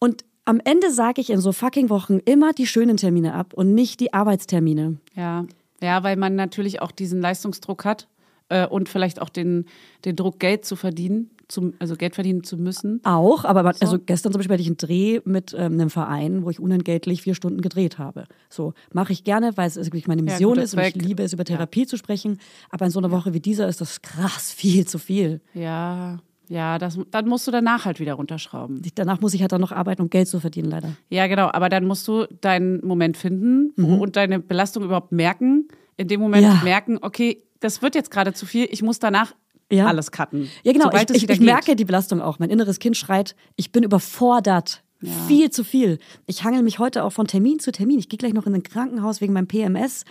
[0.00, 3.72] Und am Ende sage ich in so fucking Wochen immer die schönen Termine ab und
[3.74, 4.96] nicht die Arbeitstermine.
[5.14, 5.44] Ja.
[5.80, 8.08] ja, weil man natürlich auch diesen Leistungsdruck hat
[8.48, 9.66] äh, und vielleicht auch den,
[10.04, 13.00] den Druck, Geld zu verdienen, zum, also Geld verdienen zu müssen.
[13.04, 16.44] Auch, aber man- also gestern zum Beispiel hatte ich einen Dreh mit ähm, einem Verein,
[16.44, 18.24] wo ich unentgeltlich vier Stunden gedreht habe.
[18.48, 21.22] So mache ich gerne, weil es wirklich meine Ja, Mission guter ist und ich liebe
[21.22, 22.38] es, über Therapie zu sprechen.
[22.70, 25.40] Aber in so einer Woche wie dieser ist das krass viel zu viel.
[25.54, 28.82] Ja, ja, das, dann musst du danach halt wieder runterschrauben.
[28.96, 30.96] Danach muss ich halt dann noch arbeiten, um Geld zu verdienen, leider.
[31.08, 35.68] Ja, genau, aber dann musst du deinen Moment finden und deine Belastung überhaupt merken.
[35.96, 36.52] In dem Moment Mhm.
[36.54, 36.60] Ja.
[36.64, 39.34] merken, okay, das wird jetzt gerade zu viel, ich muss danach
[39.70, 39.86] Ja.
[39.86, 40.48] alles cutten.
[40.62, 40.86] Ja, genau.
[40.86, 42.38] Sobald ich ich, ich merke die Belastung auch.
[42.38, 44.82] Mein inneres Kind schreit, ich bin überfordert.
[45.26, 45.98] Viel zu viel.
[46.26, 47.98] Ich hangel mich heute auch von Termin zu Termin.
[47.98, 50.04] Ich gehe gleich noch in ein Krankenhaus wegen meinem PMS.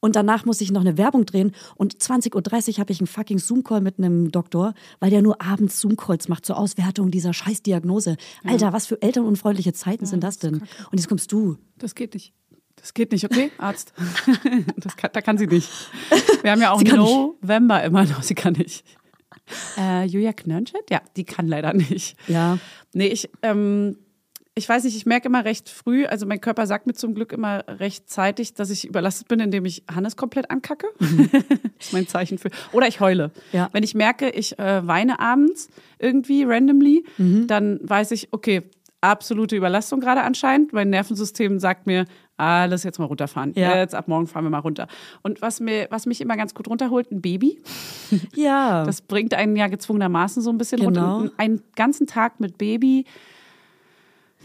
[0.00, 1.52] Und danach muss ich noch eine Werbung drehen.
[1.76, 2.34] Und 20.30
[2.74, 6.44] Uhr habe ich einen fucking Zoom-Call mit einem Doktor, weil der nur abends Zoom-Calls macht
[6.44, 8.18] zur Auswertung dieser Scheißdiagnose.
[8.46, 10.56] Alter, was für elternunfreundliche Zeiten sind das denn?
[10.56, 11.56] Und jetzt kommst du.
[11.78, 12.34] Das geht nicht.
[12.76, 13.94] Das geht nicht, okay, Arzt?
[14.76, 15.70] Das kann, da kann sie nicht.
[16.42, 18.22] Wir haben ja auch November immer noch.
[18.22, 18.84] Sie kann nicht.
[19.76, 20.90] Äh, Julia Knörnstedt?
[20.90, 22.16] Ja, die kann leider nicht.
[22.28, 22.58] Ja.
[22.92, 23.98] Nee, ich, ähm,
[24.54, 27.32] ich weiß nicht, ich merke immer recht früh, also mein Körper sagt mir zum Glück
[27.32, 30.86] immer rechtzeitig, dass ich überlastet bin, indem ich Hannes komplett ankacke.
[31.00, 32.50] das ist mein Zeichen für.
[32.72, 33.32] Oder ich heule.
[33.52, 33.68] Ja.
[33.72, 38.62] Wenn ich merke, ich äh, weine abends irgendwie randomly, dann weiß ich, okay,
[39.04, 40.72] absolute Überlastung gerade anscheinend.
[40.72, 43.52] Mein Nervensystem sagt mir, alles jetzt mal runterfahren.
[43.54, 43.76] Ja.
[43.76, 44.88] Jetzt ab morgen fahren wir mal runter.
[45.22, 47.60] Und was, mir, was mich immer ganz gut runterholt, ein Baby.
[48.34, 48.84] Ja.
[48.84, 51.16] Das bringt einen ja gezwungenermaßen so ein bisschen Genau.
[51.16, 51.16] runter.
[51.32, 53.04] Und Einen ganzen Tag mit Baby,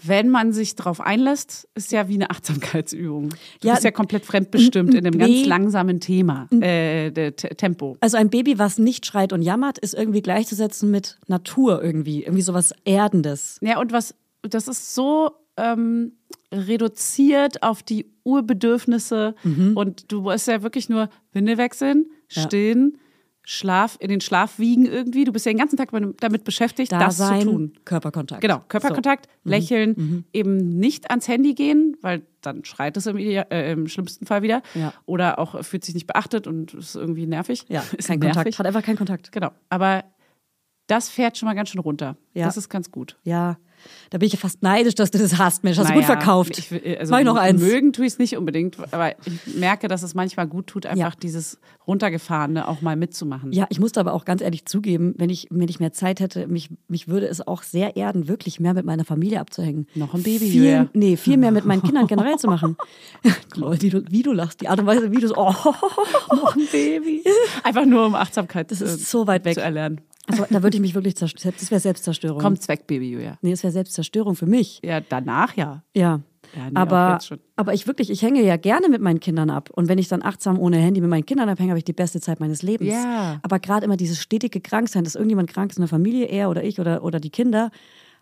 [0.01, 3.29] wenn man sich darauf einlässt, ist ja wie eine Achtsamkeitsübung.
[3.61, 7.97] Du Ja, bist ja komplett fremdbestimmt in dem ein ganz langsamen Thema, äh, Tempo.
[7.99, 12.23] Also ein Baby, was nicht schreit und jammert, ist irgendwie gleichzusetzen mit Natur irgendwie.
[12.23, 13.57] Irgendwie sowas Erdendes.
[13.61, 16.13] Ja, und was, das ist so ähm,
[16.53, 19.35] reduziert auf die Urbedürfnisse
[19.75, 22.43] und du musst ja wirklich nur Windel wechseln, Ja.
[22.43, 22.97] stillen,
[23.43, 25.23] Schlaf, in den Schlaf wiegen irgendwie.
[25.23, 27.73] Du bist ja den ganzen Tag damit beschäftigt, Da das sein, zu tun.
[27.83, 28.41] Körperkontakt.
[28.41, 33.87] Genau, Körperkontakt, lächeln, eben nicht ans Handy gehen, weil dann schreit es im, äh, im
[33.87, 34.61] schlimmsten Fall wieder.
[34.75, 34.93] Ja.
[35.07, 37.65] Oder auch fühlt sich nicht beachtet und ist irgendwie nervig.
[37.67, 37.73] So.
[37.73, 38.35] Ja, ist kein nervig.
[38.35, 38.59] Kontakt.
[38.59, 39.31] Hat einfach keinen Kontakt.
[39.31, 40.03] Genau, aber
[40.89, 42.17] das fährt schon mal ganz schön runter.
[42.33, 42.45] Ja.
[42.45, 43.17] Das ist ganz gut.
[43.23, 43.57] Ja.
[44.09, 45.77] Da bin ich ja fast neidisch, dass du das hast, Mensch.
[45.77, 46.57] Hast du gut Naja, verkauft.
[46.57, 47.61] Ich, also Mach ich noch eins.
[47.61, 51.13] Mögen tue ich es nicht unbedingt, aber ich merke, dass es manchmal gut tut, einfach
[51.13, 51.19] Ja.
[51.21, 53.53] dieses Runtergefahrene auch mal mitzumachen.
[53.53, 56.47] Ja, ich musste aber auch ganz ehrlich zugeben, wenn ich, wenn ich mehr Zeit hätte,
[56.47, 59.87] mich, mich würde es auch sehr erden, wirklich mehr mit meiner Familie abzuhängen.
[59.95, 62.75] Noch ein Baby, Viel, nee, viel mehr mit meinen Kindern generell zu machen.
[63.55, 65.53] Lol, wie du, wie du lachst, die Art und Weise, wie du so, oh,
[66.35, 67.23] noch ein Baby.
[67.63, 69.53] Einfach nur um Achtsamkeit Das ist so weit weg.
[69.53, 70.01] zu erlernen.
[70.29, 71.53] Also, da würde ich mich wirklich zerstören.
[71.59, 72.41] Das wäre Selbstzerstörung.
[72.41, 73.37] Kommt's weg, Baby Julia.
[73.41, 74.79] Nee, das wäre Selbstzerstörung für mich.
[74.83, 75.83] Ja, danach ja.
[75.95, 76.21] Ja.
[76.55, 77.19] Ja, nee, aber,
[77.57, 79.69] aber ich wirklich, ich hänge ja gerne mit meinen Kindern ab.
[79.71, 82.21] Und wenn ich dann achtsam ohne Handy mit meinen Kindern abhänge, habe ich die beste
[82.21, 82.91] Zeit meines Lebens.
[82.91, 83.39] Ja.
[83.43, 86.63] Aber gerade immer dieses stetige Kranksein, dass irgendjemand krank ist in der Familie, er oder
[86.63, 87.69] ich oder, oder die Kinder,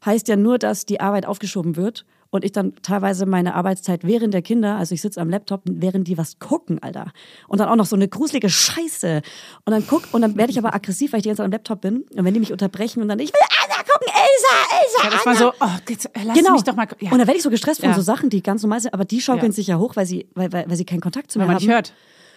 [0.06, 4.34] heißt ja nur, dass die Arbeit aufgeschoben wird und ich dann teilweise meine Arbeitszeit während
[4.34, 7.12] der Kinder, also ich sitze am Laptop, während die was gucken, Alter.
[7.48, 9.22] Und dann auch noch so eine gruselige Scheiße.
[9.66, 11.52] Und dann guck, und dann werde ich aber aggressiv, weil ich die ganze Zeit am
[11.52, 12.06] Laptop bin.
[12.16, 15.26] Und wenn die mich unterbrechen und dann, ich will Anna gucken, Elsa, Elsa, Ja, das
[15.26, 15.26] Anna.
[15.26, 16.52] war so, oh, jetzt, äh, lass Genau.
[16.54, 16.88] mich doch mal.
[17.00, 17.12] Ja.
[17.12, 17.96] Und dann werde ich so gestresst von Ja.
[17.96, 19.56] so Sachen, die ganz normal sind, aber die schaukeln Ja.
[19.56, 21.56] sich ja hoch, weil sie, weil, weil, weil sie keinen Kontakt zu mir Wenn man
[21.58, 21.63] haben.
[21.66, 21.94] nicht hört,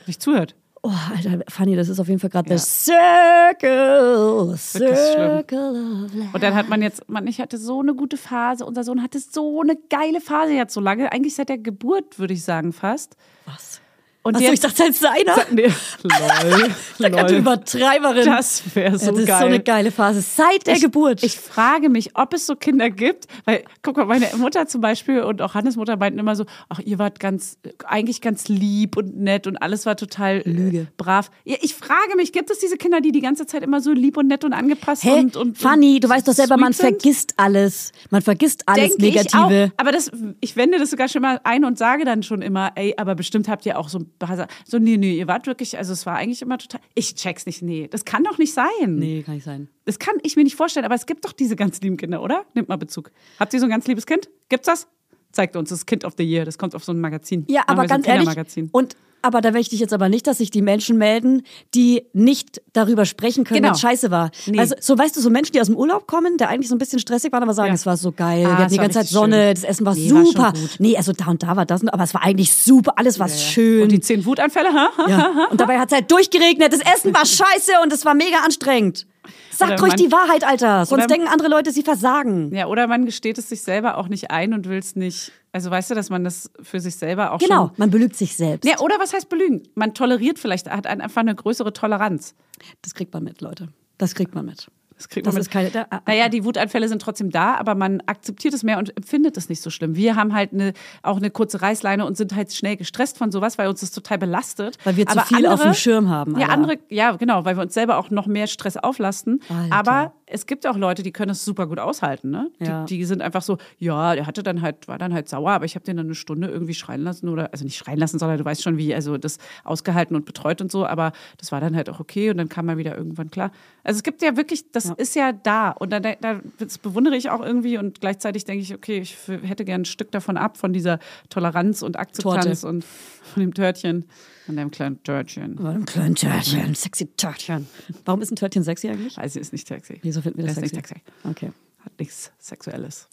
[0.07, 0.55] nicht zuhört.
[0.83, 2.57] Oh, Alter, Fanny, das ist auf jeden Fall gerade Ja.
[2.57, 6.31] the circle, circle of life.
[6.33, 9.19] Und dann hat man jetzt, man, ich hatte so eine gute Phase, unser Sohn hatte
[9.19, 13.17] so eine geile Phase jetzt so lange, eigentlich seit der Geburt, würde ich sagen, fast.
[13.45, 13.81] Was?
[14.23, 15.47] Und Achso, jetzt, ich dachte, als seiner.
[15.51, 15.63] nee,
[16.03, 17.33] lol, Sag du lol.
[17.41, 18.27] Übertreiberin.
[18.27, 19.35] Das wäre so ja, das geil.
[19.35, 20.21] ist so eine geile Phase.
[20.21, 21.23] Seit der ich, Geburt.
[21.23, 25.23] Ich frage mich, ob es so Kinder gibt, weil, guck mal, meine Mutter zum Beispiel
[25.23, 27.57] und auch Hannes Mutter meinten immer so, ach, ihr wart ganz,
[27.87, 30.89] eigentlich ganz lieb und nett und alles war total äh, Lüge.
[30.99, 31.31] brav.
[31.45, 34.19] Ja, ich frage mich, gibt es diese Kinder, die die ganze Zeit immer so lieb
[34.19, 35.19] und nett und angepasst Hä?
[35.19, 36.91] und, und Fanny, und du weißt doch selber, man sind?
[36.91, 37.93] vergisst alles.
[38.11, 39.49] Man vergisst alles Denke ich auch.
[39.49, 39.73] Negative.
[39.79, 40.11] Aber das,
[40.43, 43.49] ich wende das sogar schon mal ein und sage dann schon immer, ey, aber bestimmt
[43.49, 46.07] habt ihr auch so ein paar Sa- so, nee, nee, ihr wart wirklich, also es
[46.07, 48.67] war eigentlich immer total, ich check's nicht, nee, das kann doch nicht sein.
[48.97, 49.69] Nee, kann nicht sein.
[49.85, 52.45] Das kann ich mir nicht vorstellen, aber es gibt doch diese ganz lieben Kinder, oder?
[52.55, 53.11] Nimmt mal Bezug.
[53.39, 54.29] Habt ihr so ein ganz liebes Kind?
[54.49, 54.89] Gibt's das?
[55.33, 56.45] Zeigt uns das Kind of the Year.
[56.45, 57.45] Das kommt auf so ein Magazin.
[57.49, 60.09] Ja, Machen aber wir so ein ganz ehrlich, und aber da möchte ich jetzt aber
[60.09, 61.43] nicht, dass sich die Menschen melden,
[61.75, 63.69] die nicht darüber sprechen können, Genau.
[63.69, 64.31] wenn es scheiße war.
[64.47, 64.59] Nee.
[64.59, 66.79] Also so weißt du, so Menschen, die aus dem Urlaub kommen, der eigentlich so ein
[66.79, 67.75] bisschen stressig waren, aber sagen, Ja.
[67.75, 69.55] es war so geil, Ah, wir hatten die war ganze Zeit Sonne, schön.
[69.55, 70.53] das Essen war Nee, war super.
[70.53, 70.77] gut.
[70.79, 73.83] nee, also da und da war das, aber es war eigentlich super, alles war schön.
[73.85, 74.91] Und die zehn Wutanfälle, ha?
[75.09, 75.49] ja.
[75.51, 79.07] Und dabei hat es halt durchgeregnet, das Essen war scheiße und es war mega anstrengend.
[79.53, 82.55] Sagt ruhig die Wahrheit, Alter, sonst denken andere Leute, sie versagen.
[82.55, 85.33] Ja, oder man gesteht es sich selber auch nicht ein und will es nicht.
[85.53, 87.75] Also weißt du, dass man das für sich selber auch Genau, schon.
[87.77, 88.69] man belügt sich selbst.
[88.69, 89.63] Ja, oder was heißt belügen?
[89.75, 92.35] Man toleriert vielleicht, hat einfach eine größere Toleranz.
[92.83, 93.69] Das kriegt man mit, Leute.
[93.99, 94.69] Das kriegt man mit.
[94.97, 95.53] Das kriegt Das man ist mit.
[95.53, 95.71] keine.
[95.71, 99.35] Da, ah, Naja, die Wutanfälle sind trotzdem da, aber man akzeptiert es mehr und empfindet
[99.39, 99.97] es nicht so schlimm.
[99.97, 103.57] Wir haben halt eine, auch eine kurze Reißleine und sind halt schnell gestresst von sowas,
[103.57, 104.77] weil uns das total belastet.
[104.85, 107.63] Weil wir zu aber viel auf dem Schirm haben, Ja, andere, ja, genau, weil wir
[107.63, 109.41] uns selber auch noch mehr Stress auflasten.
[109.49, 109.75] Alter.
[109.75, 112.31] Aber es gibt auch Leute, die können es super gut aushalten.
[112.31, 112.51] Ne?
[112.59, 112.85] Ja.
[112.85, 115.65] Die, die sind einfach so, ja, der hatte dann halt, war dann halt sauer, aber
[115.65, 118.39] ich habe den dann eine Stunde irgendwie schreien lassen oder, also nicht schreien lassen, sondern
[118.39, 121.77] du weißt schon wie, also das ausgehalten und betreut und so, aber das war dann
[121.77, 123.51] halt auch okay und dann kam man wieder irgendwann klar.
[123.85, 127.31] Also es gibt ja wirklich, das ist ja da und da, da, das bewundere ich
[127.31, 130.73] auch irgendwie und gleichzeitig denke ich, okay, ich hätte gern ein Stück davon ab, von
[130.73, 132.67] dieser Toleranz und Akzeptanz Torte.
[132.69, 132.85] und
[133.31, 134.05] von dem Törtchen,
[134.47, 135.59] von dem kleinen Törtchen.
[135.61, 137.67] Oh, ein kleines Törtchen, sexy Törtchen.
[138.05, 139.17] Warum ist ein Törtchen sexy eigentlich?
[139.19, 139.99] Also ist nicht sexy.
[140.03, 140.95] Wieso finden wir das ist nicht sexy?
[140.95, 141.29] sexy.
[141.29, 141.53] Okay.
[141.85, 143.09] Hat nichts Sexuelles.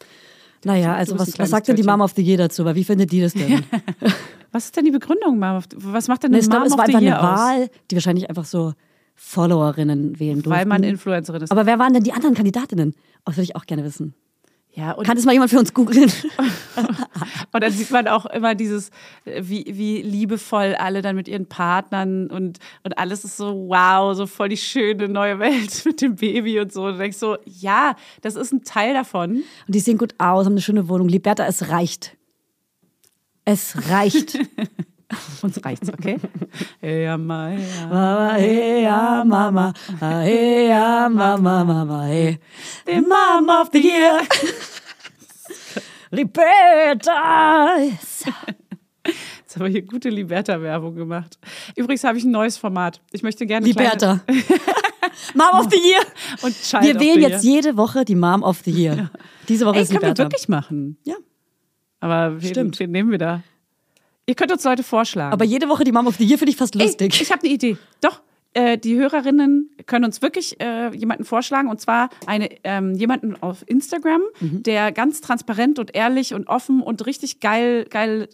[0.65, 1.83] Naja, Du also bist ein was, was sagt denn die.
[1.83, 2.63] Mom of the Year dazu?
[2.63, 3.63] Aber wie findet die das denn?
[4.51, 5.57] Was ist denn die Begründung, Mom?
[5.57, 7.21] of- Was macht denn Nee, eine glaube, Mom es of war the einfach eine Year
[7.33, 7.39] aus?
[7.39, 8.73] Wahl, die wahrscheinlich einfach so
[9.21, 10.49] Followerinnen wählen durften.
[10.51, 11.51] Weil man Influencerin ist.
[11.51, 12.93] Aber wer waren denn die anderen Kandidatinnen?
[13.19, 14.13] Oh, das würde ich auch gerne wissen.
[14.77, 16.03] Ja, und, Kann das mal jemand für uns googeln?
[17.51, 18.91] und dann sieht man auch immer dieses,
[19.25, 24.15] äh, wie, wie liebevoll alle dann mit ihren Partnern und, und alles ist so, wow,
[24.15, 26.85] so voll die schöne neue Welt mit dem Baby und so.
[26.85, 29.37] Und du denkst so, ja, das ist ein Teil davon.
[29.37, 29.43] Und
[29.75, 31.09] die sehen gut aus, haben eine schöne Wohnung.
[31.09, 32.15] Liberta, es reicht.
[33.45, 34.37] Es reicht.
[35.41, 36.17] Uns reicht's, okay?
[36.81, 37.87] ja, mal, ja.
[37.87, 39.73] Mama, ja, Mama.
[40.01, 42.39] Ja, Mama, Mama, hey.
[42.85, 44.19] The Mom of the Year.
[46.11, 47.77] Liberta.
[47.79, 51.37] Jetzt haben wir hier gute Liberta-Werbung gemacht.
[51.75, 53.01] Übrigens habe ich ein neues Format.
[53.11, 53.65] Ich möchte gerne.
[53.65, 54.21] Liberta.
[55.33, 56.01] Mom of the Year.
[56.41, 57.55] Und Child Wir wählen jetzt Year.
[57.55, 59.09] jede Woche die Mom of the Year.
[59.47, 60.23] Diese Woche Ey, ist können wir Liberta.
[60.25, 60.97] wirklich machen.
[61.05, 61.15] Ja.
[61.99, 62.79] Aber wen, Stimmt.
[62.79, 63.43] wen nehmen wir da?
[64.29, 65.31] Ihr könnt uns Leute vorschlagen.
[65.33, 67.21] Aber jede Woche die Mom of the Year finde ich fast Ey, lustig.
[67.21, 67.77] ich habe eine Idee.
[68.01, 68.21] Doch,
[68.53, 73.63] äh, die Hörerinnen können uns wirklich äh, jemanden vorschlagen und zwar eine, ähm, jemanden auf
[73.67, 74.63] Instagram, Mhm.
[74.63, 78.27] der ganz transparent und ehrlich und offen und richtig geil, geil,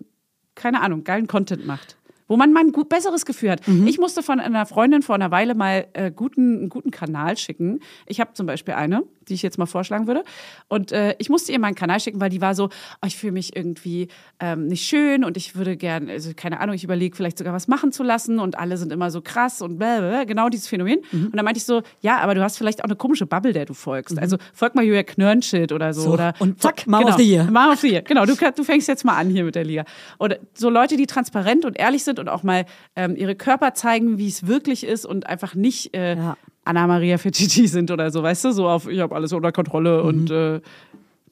[0.56, 1.96] keine Ahnung, geilen Content macht.
[2.28, 3.68] Wo man mal ein gut, besseres Gefühl hat.
[3.68, 3.86] Mhm.
[3.86, 7.82] Ich musste von einer Freundin vor einer Weile mal äh, guten, einen guten Kanal schicken.
[8.08, 10.24] Ich habe zum Beispiel eine, die ich jetzt mal vorschlagen würde.
[10.68, 13.34] Und äh, ich musste ihr meinen Kanal schicken, weil die war so, oh, ich fühle
[13.34, 14.08] mich irgendwie
[14.40, 17.68] ähm, nicht schön und ich würde gern, also keine Ahnung, ich überlege vielleicht sogar was
[17.68, 21.00] machen zu lassen und alle sind immer so krass und blablabla, genau dieses Phänomen.
[21.12, 21.26] Mhm.
[21.26, 23.66] Und dann meinte ich so, ja, aber du hast vielleicht auch eine komische Bubble, der
[23.66, 24.18] du folgst.
[24.20, 26.04] Also folg mal Julia Knörnschild oder so.
[26.04, 27.46] So, Oder, und zack, Mom genau, of the Year.
[27.46, 28.02] Mom of the Year.
[28.02, 29.86] Genau, du, du fängst jetzt mal an hier mit der Liga.
[30.20, 32.66] Oder so Leute, die transparent und ehrlich sind und auch mal
[32.96, 36.38] ähm, ihre Körper zeigen, wie es wirklich ist und einfach nicht äh, Ja.
[36.66, 40.02] Anna Maria Fetiti sind oder so, weißt du, so auf, ich habe alles unter Kontrolle
[40.02, 40.08] Mhm.
[40.08, 40.62] und äh,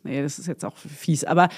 [0.04, 1.50] nee, das ist jetzt auch fies, aber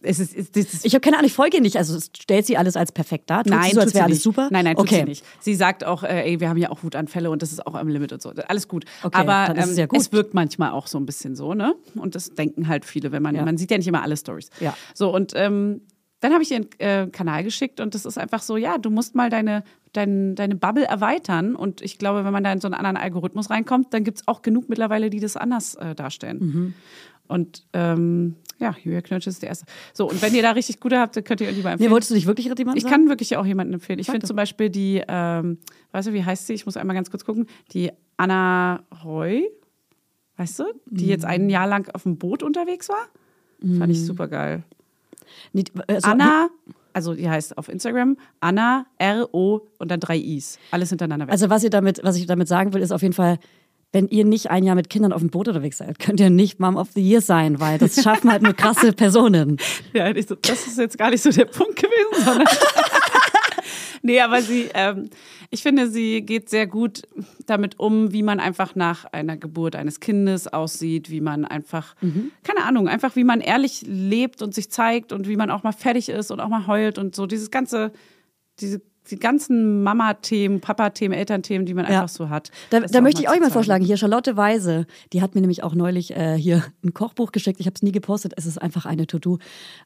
[0.00, 1.76] es ist, es ist Ich habe keine Ahnung, ich folge ihr nicht.
[1.76, 3.42] Also stellt sie alles als perfekt dar?
[3.42, 4.48] Tut Nein, sie so, als wäre alles super?
[4.52, 4.98] Nein, nein, tut okay.
[5.00, 5.24] sie nicht.
[5.40, 7.88] Sie sagt auch, äh, ey, wir haben ja auch Wutanfälle und das ist auch am
[7.88, 8.30] Limit und so.
[8.46, 8.84] Alles gut.
[9.02, 9.98] Okay, Aber dann ist es ähm, ja gut.
[9.98, 11.74] es wirkt manchmal auch so ein bisschen so, ne?
[11.96, 13.44] Und das denken halt viele, wenn man, Ja.
[13.44, 14.50] man sieht ja nicht immer alle Stories.
[14.60, 14.76] Ja.
[14.94, 15.80] So, und ähm,
[16.20, 18.90] dann habe ich ihr einen äh, Kanal geschickt und das ist einfach so, ja, du
[18.90, 21.54] musst mal deine, dein, deine Bubble erweitern.
[21.56, 24.28] Und ich glaube, wenn man da in so einen anderen Algorithmus reinkommt, dann gibt es
[24.28, 26.38] auch genug mittlerweile, die das anders äh, darstellen.
[26.38, 26.74] Mhm.
[27.26, 29.66] Und ähm, ja, Julia Knirsch ist der Erste.
[29.92, 31.88] So, und wenn ihr da richtig gute habt, dann könnt ihr lieber empfehlen.
[31.90, 32.94] Nee, wolltest du dich wirklich jemanden Ich sagen?
[32.94, 33.98] kann wirklich auch jemanden empfehlen.
[33.98, 35.58] Ich finde zum Beispiel die, ähm,
[35.92, 36.54] weißt du, wie heißt sie?
[36.54, 37.46] Ich muss einmal ganz kurz gucken.
[37.72, 39.46] Die Anna Roy,
[40.38, 41.28] weißt du, die jetzt Mhm.
[41.30, 43.06] ein Jahr lang auf dem Boot unterwegs war.
[43.78, 44.62] Fand ich super geil.
[45.52, 46.48] Nee, also, Anna,
[46.98, 50.58] also die heißt auf Instagram Anna R-O und dann drei I's.
[50.72, 51.32] Alles hintereinander weg.
[51.32, 53.38] Also was ihr damit, was ich damit sagen will, ist auf jeden Fall,
[53.92, 56.58] wenn ihr nicht ein Jahr mit Kindern auf dem Boot unterwegs seid, könnt ihr nicht
[56.58, 59.58] Mom of the Year sein, weil das schaffen halt nur krasse Personen.
[59.92, 62.48] Ja, das ist jetzt gar nicht so der Punkt gewesen, sondern.
[64.08, 65.08] nee, aber sie, ähm,
[65.50, 67.02] ich finde, sie geht sehr gut
[67.46, 71.94] damit um, wie man einfach nach einer Geburt eines Kindes aussieht, wie man einfach,
[72.42, 75.72] keine Ahnung, einfach wie man ehrlich lebt und sich zeigt und wie man auch mal
[75.72, 77.26] fertig ist und auch mal heult und so.
[77.26, 77.92] Dieses ganze,
[78.60, 78.80] diese
[79.10, 82.02] die ganzen Mama-Themen, Papa-Themen, Elternthemen, die man Ja.
[82.02, 82.50] einfach so hat.
[82.70, 85.74] Da, da möchte ich euch mal vorschlagen, hier Charlotte Weise, die hat mir nämlich auch
[85.74, 87.60] neulich äh, hier ein Kochbuch geschickt.
[87.60, 89.38] Ich habe es nie gepostet, es ist einfach eine To-Do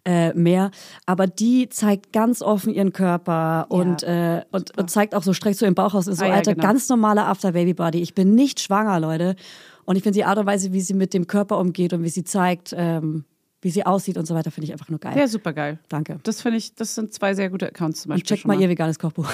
[0.05, 0.71] äh, mehr.
[1.07, 5.59] Aber die zeigt ganz offen ihren Körper und, äh, und, und zeigt auch so, streckt
[5.59, 6.67] so im Bauch aus, ist so, Ah ja, alter, genau.
[6.67, 8.01] ganz normaler After-Baby-Body.
[8.01, 9.37] Ich bin nicht schwanger, Leute.
[9.85, 12.09] Und ich finde die Art und Weise, wie sie mit dem Körper umgeht und wie
[12.09, 13.25] sie zeigt, ähm,
[13.63, 15.17] wie sie aussieht und so weiter, finde ich einfach nur geil.
[15.17, 15.79] Ja, super geil.
[15.89, 16.19] Danke.
[16.25, 18.27] Das finde ich, das sind zwei sehr gute Accounts zum Und Beispiel.
[18.37, 19.31] checkt schon mal ihr veganes Kochbuch.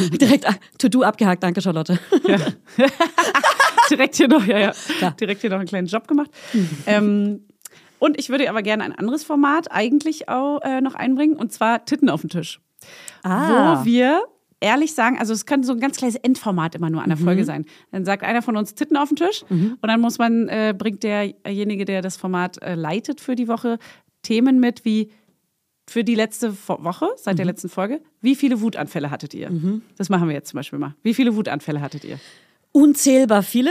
[0.20, 0.46] Direkt
[0.78, 1.98] To-Do abgehakt, danke Charlotte.
[3.90, 4.72] direkt hier noch, ja, ja.
[4.98, 5.12] Klar.
[5.12, 6.30] Direkt hier noch einen kleinen Job gemacht.
[6.86, 7.44] ähm,
[7.98, 11.84] und ich würde aber gerne ein anderes Format eigentlich auch äh, noch einbringen, und zwar
[11.84, 12.60] Titten auf den Tisch.
[13.24, 13.80] Ah.
[13.80, 14.22] Wo wir
[14.60, 17.14] ehrlich sagen, also es könnte so ein ganz kleines Endformat immer nur an Mhm.
[17.16, 17.64] der Folge sein.
[17.92, 21.02] Dann sagt einer von uns Titten auf den Tisch und dann muss man, äh, bringt
[21.02, 23.78] derjenige, der das Format äh, leitet für die Woche,
[24.22, 25.10] Themen mit wie
[25.88, 27.36] für die letzte Woche, seit Mhm.
[27.38, 29.50] der letzten Folge, wie viele Wutanfälle hattet ihr?
[29.96, 30.94] Das machen wir jetzt zum Beispiel mal.
[31.02, 32.18] Wie viele Wutanfälle hattet ihr?
[32.72, 33.70] unzählbar viele.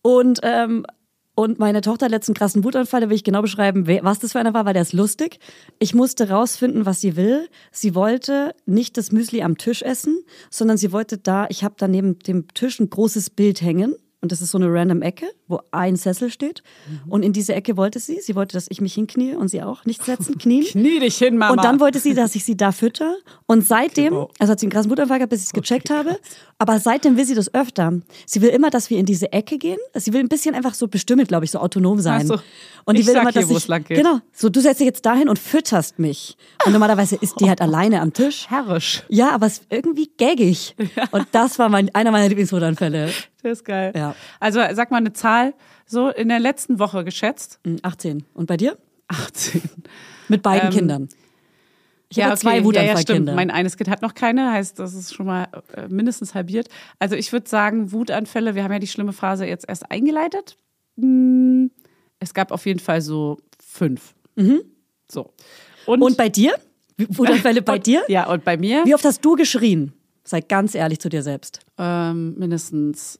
[0.00, 0.86] Und, ähm,
[1.34, 4.38] und meine Tochter hat letzten krassen Wutanfall, da will ich genau beschreiben, was das für
[4.38, 5.38] einer war, weil der ist lustig.
[5.80, 7.48] Ich musste rausfinden, was sie will.
[7.72, 11.88] Sie wollte nicht das Müsli am Tisch essen, sondern sie wollte da, ich habe da
[11.88, 13.96] neben dem Tisch ein großes Bild hängen.
[14.20, 16.62] Und das ist so eine random Ecke, wo ein Sessel steht.
[17.08, 18.20] Und in diese Ecke wollte sie.
[18.20, 20.64] Sie wollte, dass ich mich hinknie und sie auch nicht setzen, knien.
[20.64, 21.52] Knie dich hin, Mama.
[21.52, 23.14] Und dann wollte sie, dass ich sie da fütter.
[23.46, 26.18] Und seitdem, also hat sie einen krassen Wutanfall gehabt, bis ich es gecheckt habe.
[26.58, 27.92] Aber seitdem will sie das öfter.
[28.26, 29.78] Sie will immer, dass wir in diese Ecke gehen.
[29.94, 32.26] Sie will ein bisschen einfach so bestimmt, glaube ich, so autonom sein.
[32.26, 32.38] So.
[32.86, 33.96] Und die Ich will sag immer, hier, dass wo ich, es lang geht.
[33.98, 36.36] genau, so du setzt dich jetzt dahin und fütterst mich.
[36.64, 38.46] Und normalerweise ist die halt alleine am Tisch.
[38.48, 39.02] herrisch.
[39.08, 40.74] Ja, aber es ist irgendwie gaggig.
[41.10, 43.10] Und das war mein, einer meiner Lieblingswutanfälle.
[43.42, 43.92] Das ist geil.
[43.94, 44.14] Ja.
[44.40, 45.54] Also sag mal eine Zahl Zahl
[45.86, 47.60] so in der letzten Woche geschätzt?
[47.64, 48.24] Hm, 18.
[48.34, 48.76] Und bei dir?
[49.08, 49.62] 18.
[50.28, 51.08] Mit beiden Ähm, Kindern.
[52.08, 52.40] Ich habe okay.
[52.40, 52.64] zwei ja, ja.
[52.64, 53.34] Wutanfallkinder.
[53.34, 56.68] Mein eines Kind hat noch keine, heißt, das ist schon mal äh, mindestens halbiert.
[56.98, 60.56] Also ich würde sagen, Wutanfälle, wir haben ja die schlimme Phase jetzt erst eingeleitet.
[60.98, 61.70] Hm,
[62.20, 64.14] Es gab auf jeden Fall so fünf.
[65.10, 65.32] So.
[65.86, 66.02] Und, Mhm.
[66.04, 66.54] Und bei dir?
[67.08, 68.02] Wutanfälle bei und- dir?
[68.08, 69.92] Ja, und bei mir Wie oft hast du geschrien?
[70.24, 71.60] Sei ganz ehrlich zu dir selbst.
[71.78, 73.18] ähm, mindestens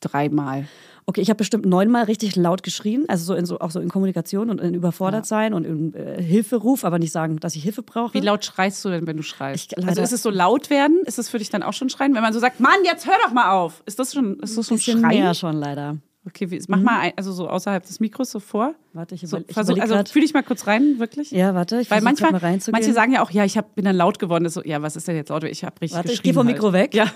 [0.00, 0.66] dreimal.
[1.06, 3.88] Okay, ich habe bestimmt neunmal richtig laut geschrien, also so in so auch so in
[3.88, 7.82] Kommunikation und in überfordert sein und in äh, Hilferuf, aber nicht sagen, dass ich Hilfe
[7.82, 8.14] brauche.
[8.14, 9.72] Wie laut schreist du denn, wenn du schreist?
[9.76, 11.00] Ich- also ist es so laut werden?
[11.06, 12.14] Ist es für dich dann auch schon schreien?
[12.14, 13.82] Wenn man so sagt, Mann, jetzt hör doch mal auf.
[13.86, 15.00] Ist das schon, ist das schon Schreien?
[15.08, 15.96] mehr schon leider.
[16.26, 18.74] Okay, wie, mach mal ein, also so außerhalb des Mikros so vor.
[18.92, 21.30] Warte, ich, So, überle ich versuch, also fühle ich mal kurz rein, wirklich.
[21.30, 22.78] Ja, warte, ich Weil manchmal, mal reinzugehen.
[22.78, 24.46] manche sagen ja auch, ja, ich hab, bin dann laut geworden.
[24.50, 25.42] So, ja, was ist denn jetzt laut?
[25.44, 26.56] Ich habe richtig Warte, ich geschrien geh vom halt.
[26.56, 26.94] Mikro weg.
[26.94, 27.06] Ja.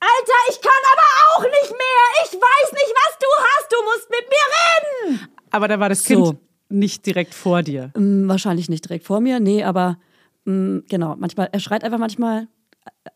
[0.00, 2.04] Alter, ich kann aber auch nicht mehr.
[2.24, 3.72] Ich weiß nicht, was du hast.
[3.72, 5.28] Du musst mit mir reden.
[5.50, 6.14] Aber da war das So.
[6.32, 6.38] Kind
[6.72, 7.90] nicht direkt vor dir.
[7.96, 9.98] Mm, wahrscheinlich nicht direkt vor mir, nee, aber
[10.44, 12.46] mm, genau, manchmal, er schreit einfach manchmal,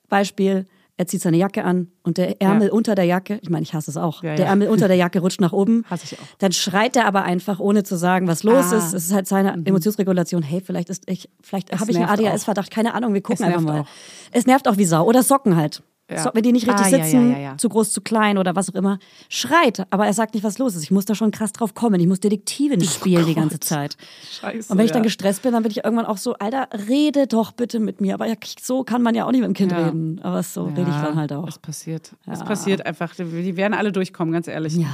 [0.09, 0.67] Beispiel,
[0.97, 2.73] er zieht seine Jacke an und der Ärmel Ja.
[2.73, 4.51] unter der Jacke, ich meine, ich hasse es auch, Ja, der ja.
[4.51, 5.85] Ärmel unter der Jacke rutscht nach oben.
[5.91, 6.25] Hasse ich auch.
[6.39, 8.77] Dann schreit er aber einfach, ohne zu sagen, was los Ah.
[8.79, 8.93] ist.
[8.93, 10.43] Es ist halt seine Emotionsregulation.
[10.43, 13.81] Hey, vielleicht ist ich, vielleicht habe ich einen ADHS-Verdacht, keine Ahnung, wir gucken einfach mal.
[13.83, 13.87] auch.
[14.33, 15.05] Es nervt auch wie Sau.
[15.05, 15.83] Oder Socken halt.
[16.11, 16.19] Ja.
[16.23, 18.69] So, wenn die nicht richtig Ah, sitzen, ja, ja, zu groß, zu klein oder was
[18.69, 18.99] auch immer,
[19.31, 20.83] schreit, aber er sagt nicht, was los ist.
[20.83, 21.99] Ich muss da schon krass drauf kommen.
[21.99, 23.97] Ich muss Detektivin spielen die ganze Zeit.
[24.31, 24.71] Scheiße.
[24.71, 27.53] Und wenn ich dann gestresst bin, dann bin ich irgendwann auch so, Alter, rede doch
[27.53, 28.15] bitte mit mir.
[28.15, 30.21] Aber ja, so kann man ja auch nicht mit dem Kind reden.
[30.23, 31.49] Aber so rede ich dann halt auch.
[31.49, 32.13] Es passiert.
[32.31, 33.15] Es passiert einfach.
[33.15, 34.75] Die werden alle durchkommen, ganz ehrlich.
[34.77, 34.89] Ja.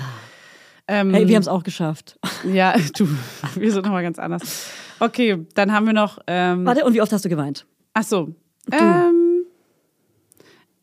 [0.87, 2.19] Ähm, Hey, wir haben es auch geschafft.
[2.53, 3.09] Ja, du,
[3.57, 4.67] wir sind nochmal ganz anders.
[5.01, 6.19] Okay, dann haben wir noch.
[6.29, 7.67] Ähm, Warte, und wie oft hast du geweint?
[7.95, 8.29] ach so.
[8.73, 9.20] Ähm,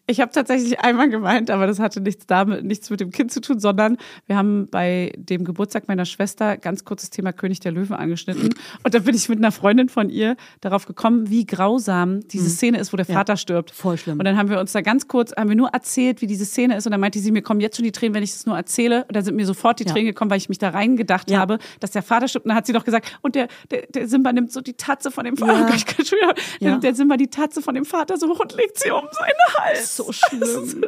[0.10, 3.42] ich habe tatsächlich einmal geweint, aber das hatte nichts damit, nichts mit dem Kind zu
[3.42, 7.94] tun, sondern wir haben bei dem Geburtstag meiner Schwester ganz kurzes Thema König der Löwen
[7.96, 8.56] angeschnitten.
[8.84, 12.80] Und da bin ich mit einer Freundin von ihr darauf gekommen, wie grausam diese Szene
[12.80, 13.72] ist, wo der Vater stirbt.
[13.72, 13.76] Mhm.
[13.76, 14.18] voll schlimm.
[14.20, 16.78] Und dann haben wir uns da ganz kurz, haben wir nur erzählt, wie diese Szene
[16.78, 16.86] ist.
[16.86, 19.04] Und dann meinte sie, mir kommen jetzt schon die Tränen, wenn ich es nur erzähle.
[19.10, 19.92] Und dann sind mir sofort die Ja.
[19.92, 21.40] Tränen gekommen, weil ich mich da reingedacht Ja.
[21.40, 22.46] habe, dass der Vater stirbt.
[22.46, 25.12] Und dann hat sie doch gesagt, und der, der, der Simba nimmt so die Tatze
[25.12, 25.54] von dem Vater.
[25.54, 25.62] Ja.
[25.64, 26.72] Oh Gott, ich kann schon wieder, Ja.
[26.72, 29.64] nimmt der Simba die Tatze von dem Vater so hoch und legt sie um seinen
[29.66, 29.97] Hals.
[29.98, 30.84] So schlimm.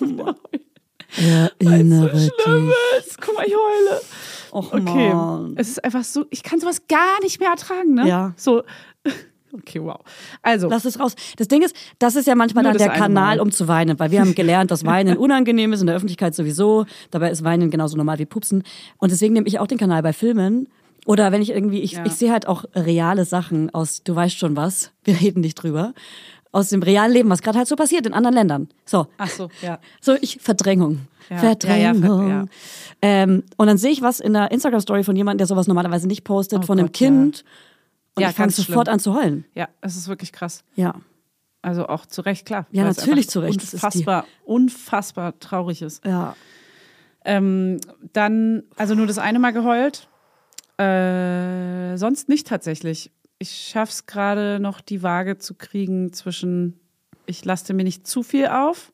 [0.00, 0.26] Wieder
[1.20, 3.20] heulen, Erinnere es so schlimm ist.
[3.20, 4.00] Guck mal, ich heule.
[4.52, 5.54] Och, Okay, Mann.
[5.56, 8.06] es ist einfach so, ich kann sowas gar nicht mehr ertragen, ne?
[8.08, 8.34] Ja.
[8.36, 8.62] So,
[9.52, 10.00] okay, wow.
[10.42, 11.14] Also, Lass es raus.
[11.36, 13.40] Das Ding ist, das ist ja manchmal dann der Kanal, Mal.
[13.40, 16.86] um zu weinen, weil wir haben gelernt, dass Weinen unangenehm ist, in der Öffentlichkeit sowieso.
[17.10, 18.62] Dabei ist Weinen genauso normal wie Pupsen.
[18.98, 20.68] Und deswegen nehme ich auch den Kanal bei Filmen.
[21.04, 22.04] Oder wenn ich irgendwie, ich, Ja.
[22.06, 25.94] ich sehe halt auch reale Sachen aus, du weißt schon was, wir reden nicht drüber,
[26.52, 28.68] aus dem realen Leben, was gerade halt so passiert in anderen Ländern.
[28.84, 29.06] So.
[29.18, 29.78] ach so, ja.
[30.00, 31.00] So, ich, Verdrängung.
[31.30, 32.28] Ja, Verdrängung.
[32.28, 32.46] ja, ja.
[33.00, 36.24] Ähm, und dann sehe ich was in der Instagram-Story von jemandem, der sowas normalerweise nicht
[36.24, 37.06] postet, Oh von einem Gott, ja.
[37.08, 37.44] Kind.
[38.14, 38.92] Und ich fange sofort schlimm.
[38.94, 39.44] an zu heulen.
[39.54, 40.62] Ja, es ist wirklich krass.
[40.74, 40.94] Ja.
[41.62, 42.66] Also auch zu Recht, klar.
[42.72, 43.62] Ja, natürlich zu Recht.
[43.62, 46.04] Das ist die- Unfassbar, unfassbar traurig ist.
[46.04, 46.36] Ja.
[47.24, 47.78] Ähm,
[48.12, 50.08] dann, also nur das eine Mal geheult.
[50.78, 53.10] Äh, sonst nicht tatsächlich.
[53.42, 56.78] Ich schaff's gerade noch, die Waage zu kriegen zwischen,
[57.26, 58.91] ich laste mir nicht zu viel auf.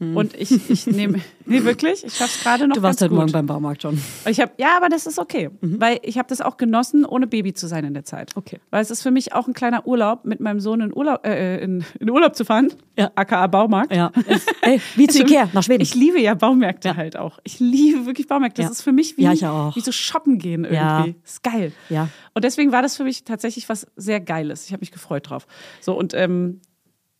[0.00, 2.82] Und ich, ich nehme, nee, wirklich, ich schaff's gerade noch Hm.
[2.82, 3.18] Du warst heute gut.
[3.18, 4.00] Morgen beim Baumarkt schon.
[4.28, 7.52] Ich hab, ja, aber das ist okay, weil ich habe das auch genossen, ohne Baby
[7.52, 8.36] zu sein in der Zeit.
[8.36, 8.38] Mhm.
[8.38, 8.60] Okay.
[8.70, 11.58] Weil es ist für mich auch ein kleiner Urlaub, mit meinem Sohn in Urlaub, äh,
[11.64, 13.10] in, in Urlaub zu fahren, Ja.
[13.16, 13.92] aka Baumarkt.
[13.92, 14.12] Ja.
[14.60, 15.82] Ey, wie zu Ist für Ikea, nach Schweden.
[15.82, 17.40] Ich liebe ja Baumärkte halt auch.
[17.42, 18.62] Ich liebe wirklich Baumärkte.
[18.62, 18.72] Das Ja.
[18.72, 20.76] ist für mich wie, Ja, wie so shoppen gehen irgendwie.
[20.76, 21.06] Ja.
[21.24, 21.72] Ist geil.
[21.88, 22.08] Ja.
[22.34, 24.66] Und deswegen war das für mich tatsächlich was sehr Geiles.
[24.66, 25.48] Ich habe mich gefreut drauf.
[25.80, 26.60] So, und ähm,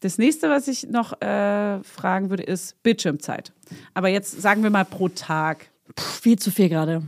[0.00, 3.52] das nächste, was ich noch äh, fragen würde, ist Bildschirmzeit.
[3.94, 5.66] Aber jetzt sagen wir mal pro Tag.
[5.98, 7.02] Pff, viel zu viel gerade.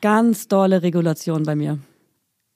[0.00, 1.78] Ganz dolle Regulation bei mir.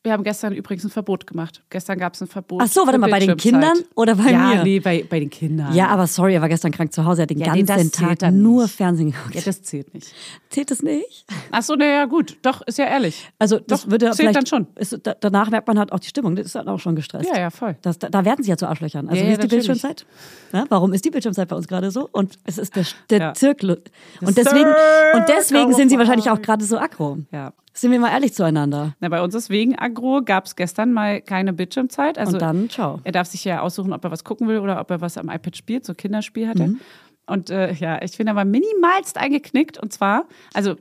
[0.02, 1.62] Wir haben gestern übrigens ein Verbot gemacht.
[1.68, 2.62] Gestern gab es ein Verbot.
[2.64, 3.36] Ach so, warte mal, bei den.
[3.36, 4.64] Kindern oder bei ja, mir?
[4.64, 5.74] nee, bei, bei den Kindern.
[5.74, 7.90] Ja, aber sorry, er war gestern krank zu Hause, er hat den Ja, nee, ganzen
[7.90, 8.74] das zählt Tag nur nicht.
[8.74, 9.34] Fernsehen geguckt.
[9.34, 10.14] Ja, das zählt nicht.
[10.48, 11.26] Zählt es nicht?
[11.50, 12.38] Ach so, naja, gut.
[12.40, 13.28] Doch, ist ja ehrlich.
[13.38, 14.68] Also das Doch, würde zählt dann schon.
[14.76, 17.28] Ist, da, danach merkt man halt auch die Stimmung, das ist dann auch schon gestresst.
[17.30, 17.76] Ja, ja, voll.
[17.82, 19.06] Das, da, da werden sie ja zu Arschlöchern.
[19.06, 19.48] Also Ja, wie ja, ist die.
[19.48, 20.06] Bildschirmzeit?
[20.54, 22.08] Ja, warum ist die Bildschirmzeit bei uns gerade so?
[22.10, 23.34] Und es ist der, der Ja.
[23.34, 23.82] Zirkel.
[24.22, 24.70] Und deswegen,
[25.12, 27.18] und deswegen sind sie wahrscheinlich auch gerade so aggro.
[27.32, 27.52] Ja.
[27.72, 28.94] Sind wir mal ehrlich zueinander.
[29.00, 32.18] Na, bei uns ist wegen Agro gab es gestern mal keine Bildschirmzeit.
[32.18, 33.00] Also Und dann, ciao.
[33.04, 35.28] er darf sich ja aussuchen, ob er was gucken will oder ob er was am
[35.28, 36.68] iPad spielt, so Kinderspiel hat er.
[36.68, 36.80] Mhm.
[37.26, 39.78] Und äh, ja, ich bin aber minimalst eingeknickt.
[39.78, 40.74] Und zwar, also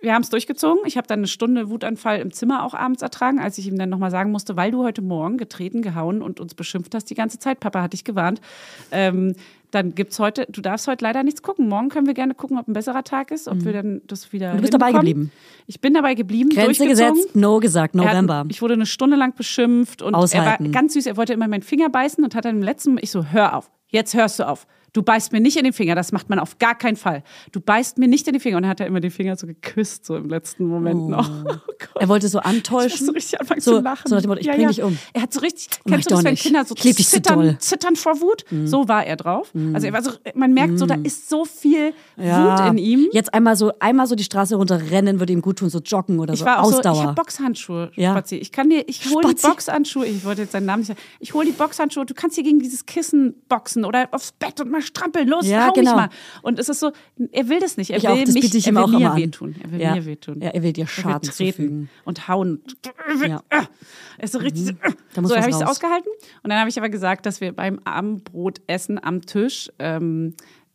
[0.00, 0.80] wir haben es durchgezogen.
[0.86, 3.90] Ich habe dann eine Stunde Wutanfall im Zimmer auch abends ertragen, als ich ihm dann
[3.90, 7.38] nochmal sagen musste, weil du heute Morgen getreten, gehauen und uns beschimpft hast die ganze
[7.38, 7.60] Zeit.
[7.60, 8.40] Papa hat dich gewarnt.
[8.90, 9.34] Ähm,
[9.70, 11.68] Dann gibt's heute, du darfst heute leider nichts gucken.
[11.68, 14.50] Morgen können wir gerne gucken, ob ein besserer Tag ist, ob wir dann das wieder.
[14.50, 15.30] Und du bist dabei geblieben?
[15.66, 16.50] Ich bin dabei geblieben.
[16.50, 18.44] Grenze gesetzt, no gesagt, Er hat- November.
[18.48, 20.72] Ich wurde eine Stunde lang beschimpft und er war Aushalten.
[20.72, 21.06] ganz süß.
[21.06, 23.70] Er wollte immer meinen Finger beißen und hat dann im letzten, ich so, hör auf,
[23.88, 24.66] jetzt hörst du auf.
[24.92, 27.22] Du beißt mir nicht in den Finger, das macht man auf gar keinen Fall.
[27.52, 28.56] Du beißt mir nicht in den Finger.
[28.56, 31.30] Und dann hat er immer den Finger so geküsst, so im letzten Moment noch.
[31.94, 33.06] Oh er wollte so Ich antäuschen.
[33.06, 34.06] so richtig anfangen so, zu lachen.
[34.06, 34.98] So nach dem Motto, ich bring dich um.
[35.14, 36.42] Er hat so richtig, Mach ich kennst du das, wenn nicht.
[36.42, 37.16] Kinder so Ich dich so.
[37.16, 37.22] Mhm.
[37.22, 38.44] zittern, zittern vor Wut?
[38.66, 39.50] So war er drauf.
[39.72, 43.08] Also er war so, man merkt so, da ist so viel Wut in ihm.
[43.12, 46.34] Jetzt einmal so, einmal so die Straße runterrennen würde ihm gut tun, so joggen oder
[46.34, 46.44] Ich so.
[46.46, 47.02] war auch so, ich Ausdauer.
[47.02, 48.12] habe Boxhandschuhe, Ja.
[48.12, 48.36] Spazi.
[48.36, 49.40] Ich kann dir, ich hole die.
[49.42, 52.44] Boxhandschuhe, ich wollte jetzt seinen Namen nicht sagen, ich hole die Boxhandschuhe, du kannst hier
[52.44, 55.92] gegen dieses Kissen boxen oder aufs Bett und mal strampeln, los, Ja, hau genau.
[55.92, 56.08] mich mal.
[56.42, 56.92] Und es ist so,
[57.32, 59.14] er will das nicht, er Ich will auch, das mich, ich er will auch mir
[59.16, 59.94] wehtun, er will Ja.
[59.94, 60.40] mir wehtun.
[60.40, 61.90] Ja, er will dir Er will Schaden treten zufügen.
[62.04, 62.62] und hauen.
[63.26, 63.42] Ja.
[63.52, 64.66] Er ist so richtig.
[64.66, 64.72] so,
[65.14, 66.10] Da muss so habe ich es ausgehalten.
[66.42, 70.34] Und dann habe ich aber gesagt, dass wir beim Abendbrotessen am Tisch, ähm,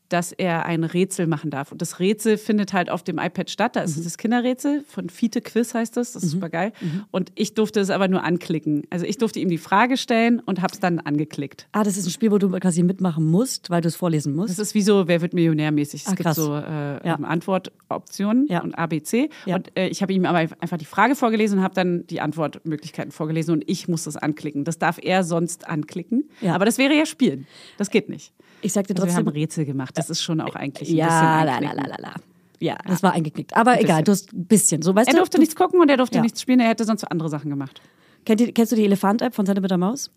[0.09, 1.71] dass er ein Rätsel machen darf.
[1.71, 3.75] Und das Rätsel findet halt auf dem iPad statt.
[3.75, 3.85] Da Mhm.
[3.85, 6.13] ist das Kinderrätsel von Fiete Quiz heißt das.
[6.13, 6.71] Das ist super geil.
[6.81, 7.05] Mhm.
[7.11, 8.83] Und ich durfte es aber nur anklicken.
[8.89, 11.67] Also ich durfte ihm die Frage stellen und habe es dann angeklickt.
[11.71, 14.51] Ah, das ist ein Spiel, wo du quasi mitmachen musst, weil du es vorlesen musst.
[14.51, 16.03] Das ist wie so, wer wird Millionär-mäßig.
[16.05, 17.15] Es Ah, gibt so äh, Ja.
[17.15, 18.61] Antwortoptionen Ja.
[18.61, 19.29] und ABC.
[19.45, 19.55] Ja.
[19.55, 23.11] Und äh, ich habe ihm aber einfach die Frage vorgelesen und habe dann die Antwortmöglichkeiten
[23.11, 24.63] vorgelesen und ich muss das anklicken.
[24.63, 26.29] Das darf er sonst anklicken.
[26.41, 26.55] Ja.
[26.55, 27.47] Aber das wäre ja Spielen.
[27.77, 28.33] Das geht nicht.
[28.65, 29.41] Ich sag dir Also wir haben trotzdem.
[29.41, 29.97] Rätsel gemacht.
[29.97, 32.13] Das ist schon auch eigentlich ein ja, bisschen la, la, la, la, la.
[32.59, 33.55] Ja, das war eingeknickt.
[33.55, 34.81] Aber egal, du hast ein bisschen.
[34.81, 36.21] So, weißt Er du, durfte du, nichts gucken und er durfte Ja.
[36.21, 36.59] nichts spielen.
[36.61, 37.81] Er hätte sonst so andere Sachen gemacht.
[38.25, 40.09] Kennt ihr, kennst du die Elefant-App von Santa mit der Maus?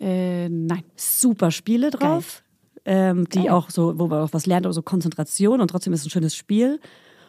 [0.00, 0.82] Äh, nein.
[0.96, 2.42] Super Spiele drauf,
[2.84, 3.50] ähm, die Geil.
[3.50, 6.34] auch so, wo man auch was lernt, also Konzentration und trotzdem ist es ein schönes
[6.34, 6.80] Spiel.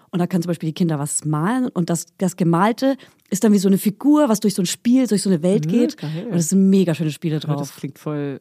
[0.09, 2.97] Und da können zum Beispiel die Kinder was malen und das, das Gemalte
[3.29, 5.67] ist dann wie so eine Figur, was durch so ein Spiel, durch so eine Welt
[5.67, 5.97] geht.
[5.97, 6.27] geil.
[6.29, 7.59] Und es sind mega schöne Spiele Aber drauf.
[7.69, 8.39] Das klingt voll.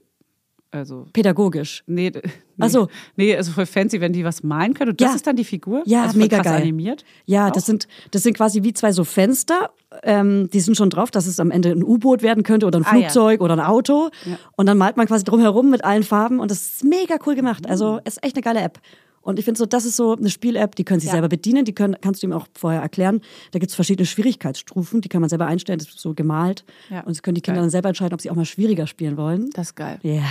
[0.72, 1.06] Also.
[1.12, 1.84] Pädagogisch.
[1.86, 2.22] Nee, nee.
[2.58, 2.88] Ach so.
[3.16, 4.90] Nee, also voll fancy, wenn die was malen können.
[4.92, 5.14] Und das Ja.
[5.16, 5.82] ist dann die Figur?
[5.84, 6.62] Ja, also mega geil.
[6.62, 7.04] animiert.
[7.26, 9.70] Ja, das sind, das sind quasi wie zwei so Fenster.
[10.02, 12.84] Ähm, die sind schon drauf, dass es am Ende ein U-Boot werden könnte oder ein
[12.86, 13.00] Ah, ja.
[13.10, 14.08] Flugzeug oder ein Auto.
[14.56, 17.68] Und dann malt man quasi drumherum mit allen Farben und das ist mega cool gemacht.
[17.68, 18.80] Also es ist echt eine geile App.
[19.24, 21.12] Und ich finde so, das ist so eine Spiel-App, die können sie Ja.
[21.12, 23.20] selber bedienen, die können, kannst du ihm auch vorher erklären.
[23.52, 26.64] Da gibt es verschiedene Schwierigkeitsstufen, die kann man selber einstellen, das ist so gemalt.
[26.90, 27.02] Ja.
[27.02, 27.62] Und es können die Kinder Geil.
[27.64, 29.50] dann selber entscheiden, ob sie auch mal schwieriger spielen wollen.
[29.54, 30.00] Das ist geil.
[30.02, 30.22] Ja.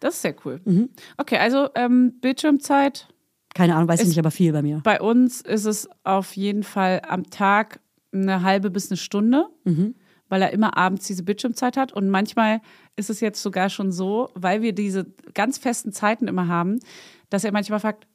[0.00, 0.60] Das ist sehr cool.
[0.64, 0.90] Mhm.
[1.16, 3.08] Okay, also ähm, Bildschirmzeit.
[3.54, 4.80] Keine Ahnung, weiß ich nicht, aber viel bei mir.
[4.84, 7.80] Bei uns ist es auf jeden Fall am Tag
[8.12, 9.94] eine halbe bis eine Stunde, Mhm.
[10.28, 11.92] weil er immer abends diese Bildschirmzeit hat.
[11.92, 12.60] Und manchmal
[12.96, 16.78] ist es jetzt sogar schon so, weil wir diese ganz festen Zeiten immer haben,
[17.30, 18.06] dass er manchmal fragt,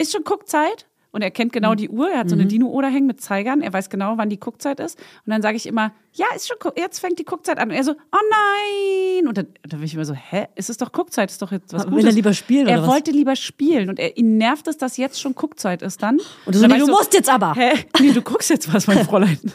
[0.00, 0.87] ist schon Guckzeit?
[1.10, 1.54] Und er kennt Mhm.
[1.54, 2.10] genau die Uhr.
[2.10, 3.62] Er hat so eine Dino-Uhr da hängen mit Zeigern.
[3.62, 4.98] Er weiß genau, wann die Guckzeit ist.
[5.24, 7.70] Und dann sage ich immer, ja, ist schon, jetzt fängt die Guckzeit an.
[7.70, 9.26] Und er so, oh nein.
[9.26, 11.30] Und dann, dann bin ich immer so, hä, ist es doch Guckzeit?
[11.30, 12.04] Ist doch jetzt was Will Gutes.
[12.06, 12.90] er lieber spielen Er oder was?
[12.94, 13.88] wollte lieber spielen.
[13.88, 16.18] Und er, ihn nervt es, dass jetzt schon Guckzeit ist dann.
[16.44, 17.54] Und du so, nee, du ich musst jetzt aber.
[17.54, 17.72] Hä?
[18.00, 19.38] Nee, du guckst jetzt was, mein Fräulein.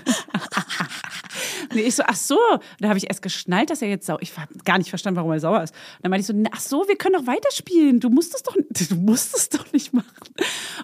[1.73, 2.37] nee, ich so, ach so.
[2.79, 5.31] Da habe ich erst geschnallt, dass er jetzt sauer Ich habe gar nicht verstanden, warum
[5.31, 5.73] er sauer ist.
[6.01, 7.99] dann meinte ich so, ach so, wir können doch weiterspielen.
[7.99, 8.55] Du musst es doch,
[8.89, 10.05] du musst es doch nicht machen.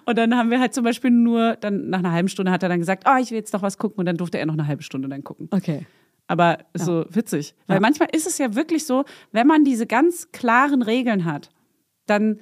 [0.06, 2.68] Und dann haben wir halt zum Beispiel nur, dann nach einer halben Stunde hat er
[2.68, 3.98] dann gesagt, oh, ich will jetzt noch was gucken.
[3.98, 5.48] Und dann durfte er noch eine halbe Stunde dann gucken.
[5.50, 5.86] Okay.
[6.26, 7.54] Aber ist so witzig.
[7.66, 7.80] Weil Ja.
[7.80, 11.50] manchmal ist es ja wirklich so, wenn man diese ganz klaren Regeln hat,
[12.06, 12.38] dann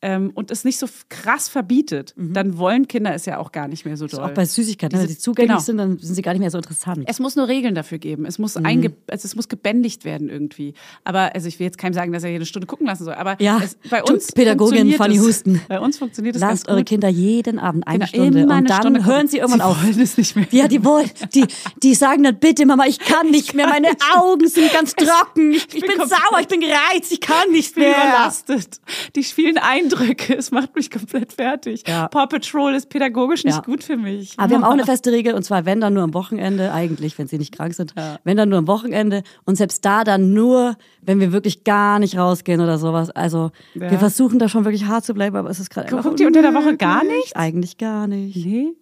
[0.00, 3.84] ähm, und es nicht so krass verbietet, dann wollen Kinder es ja auch gar nicht
[3.84, 4.20] mehr so doll.
[4.20, 4.26] Mhm.
[4.26, 5.60] Auch bei Süßigkeiten, wenn Diese- die zugänglich genau.
[5.60, 7.04] sind, dann sind sie gar nicht mehr so interessant.
[7.06, 8.24] Es muss nur Regeln dafür geben.
[8.24, 8.42] Es Mhm.
[8.42, 10.74] muss, einge also es muss gebändigt werden irgendwie.
[11.02, 13.14] Aber also ich will jetzt keinem sagen, dass er jede Stunde gucken lassen soll.
[13.14, 15.16] Aber Ja, es, bei uns Pädagogin Fanny.
[15.18, 15.60] Husten.
[15.68, 16.84] Bei uns funktioniert es Lasst eure.
[16.84, 19.64] Kinder jeden Abend eine Genau, Stunde immer und eine dann Stunde hören sie irgendwann Sie
[19.64, 19.82] auf.
[19.84, 20.46] wollen es nicht mehr.
[20.52, 21.44] Ja, die wollen, die,
[21.82, 25.64] die sagen dann bitte, Mama, ich kann nicht mehr, meine Augen sind ganz trocken, ich,
[25.64, 27.96] ich bin bin komplett- sauer, ich bin gereizt, ich kann nicht Ich bin mehr.
[27.96, 28.80] überlastet.
[29.16, 29.58] Die vielen
[29.92, 31.84] Eindrücke, es macht mich komplett fertig.
[31.86, 32.08] Ja.
[32.08, 33.62] Paw Patrol ist pädagogisch nicht Ja.
[33.62, 34.34] gut für mich.
[34.36, 37.18] Aber wir haben auch eine feste Regel und zwar, wenn dann nur am Wochenende, eigentlich,
[37.18, 40.76] wenn sie nicht krank sind, wenn dann nur am Wochenende und selbst da dann nur,
[41.02, 43.10] wenn wir wirklich gar nicht rausgehen oder sowas.
[43.10, 43.90] Also Ja.
[43.90, 46.42] wir versuchen da schon wirklich hart zu bleiben, aber es ist gerade Guckt ihr unter
[46.42, 47.34] der Woche gar nichts?
[47.34, 48.36] Eigentlich gar nicht.
[48.44, 48.72] Nee.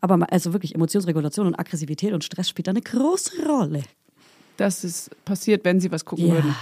[0.00, 3.82] Aber also wirklich Emotionsregulation und Aggressivität und Stress spielt da eine große Rolle.
[4.56, 6.34] Das ist passiert, wenn sie was gucken Ja.
[6.34, 6.54] würden.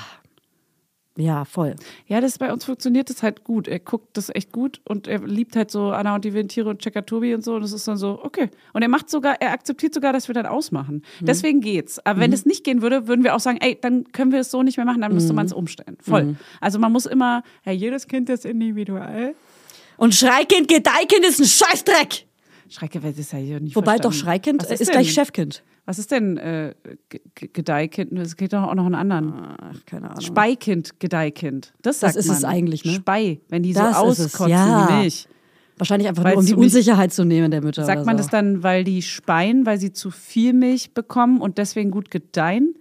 [1.16, 1.76] Ja, voll.
[2.06, 3.68] Ja, das bei uns funktioniert das halt gut.
[3.68, 6.68] Er guckt das echt gut und er liebt halt so Anna und die wilden Tiere
[6.68, 7.54] und Checker Tobi und so.
[7.54, 8.50] Und das ist dann so, okay.
[8.74, 11.02] Und er macht sogar, er akzeptiert sogar, dass wir dann ausmachen.
[11.20, 11.98] Deswegen geht's.
[12.04, 14.50] Aber wenn es nicht gehen würde, würden wir auch sagen, ey, dann können wir es
[14.50, 15.96] so nicht mehr machen, dann müsste man es umstellen.
[16.00, 16.36] Voll.
[16.60, 19.34] Also man muss immer, ja, jedes Kind ist individuell.
[19.96, 22.26] Und Schreikind, Gedeihkind ist ein Scheißdreck.
[22.68, 24.24] Schreikind, das ist ja hier nicht Wobei doch verstanden.
[24.24, 25.62] Schreikind Was ist, ist gleich Chefkind.
[25.86, 26.74] Was ist denn äh,
[27.34, 28.12] Gedeihkind?
[28.18, 29.32] Es geht doch auch noch einen anderen.
[29.32, 30.20] Ach, keine Ahnung.
[30.20, 31.72] Speikind, Gedeihkind.
[31.80, 32.36] Das sagt ist man.
[32.36, 32.92] es eigentlich, ne?
[32.92, 34.88] Spei, wenn die Das so auskotzen ja.
[34.88, 35.28] wie Milch.
[35.78, 37.84] Wahrscheinlich einfach nur, um die Unsicherheit zu nehmen der Mütter.
[37.84, 38.22] Sagt man so.
[38.22, 42.74] das dann, weil die speien, weil sie zu viel Milch bekommen und deswegen gut gedeihen?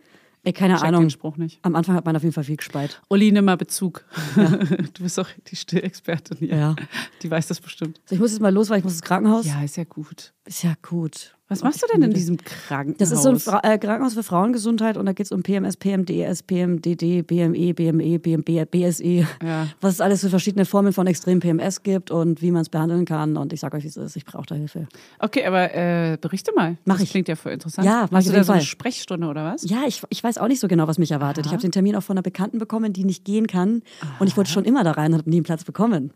[0.44, 1.10] Ey, keine Check den Ahnung.
[1.10, 1.60] Spruch nicht.
[1.64, 3.02] Am Anfang hat man auf jeden Fall viel gespeit.
[3.10, 4.06] Uli, nimm mal Bezug.
[4.36, 6.56] Du bist doch die Stillexpertin hier.
[6.56, 6.76] Ja.
[7.22, 8.00] Die weiß das bestimmt.
[8.06, 9.46] So, ich muss jetzt mal los, weil ich muss ins Krankenhaus.
[9.46, 10.34] Ja, ist ja gut.
[10.48, 11.36] Ist ja gut.
[11.48, 12.98] Was machst du denn in diesem Krankenhaus?
[12.98, 15.78] Das ist so ein Fra äh, Krankenhaus für Frauengesundheit und da geht es um PMS,
[15.78, 19.28] PMDS, PMDD, BME, BME, BMB, BSE.
[19.44, 19.68] Ja.
[19.82, 23.06] Was es alles für verschiedene Formen von extrem PMS gibt und wie man es behandeln
[23.06, 23.38] kann.
[23.38, 24.16] Und ich sage euch, wie es ist.
[24.16, 24.88] Ich brauche da Hilfe.
[25.20, 26.78] Okay, aber äh, berichte mal.
[26.86, 27.12] Mach das ich.
[27.12, 27.86] klingt ja voll interessant.
[27.86, 28.62] Ja, mach Hast ich du da so eine.
[28.62, 29.70] Sprechstunde oder was?
[29.70, 31.46] Ja, ich, ich weiß auch nicht so genau, was mich erwartet.
[31.46, 33.84] Ich habe den Termin auch von einer Bekannten bekommen, die nicht gehen kann.
[34.20, 36.12] Und ich wollte schon immer da rein und habe nie einen Platz bekommen.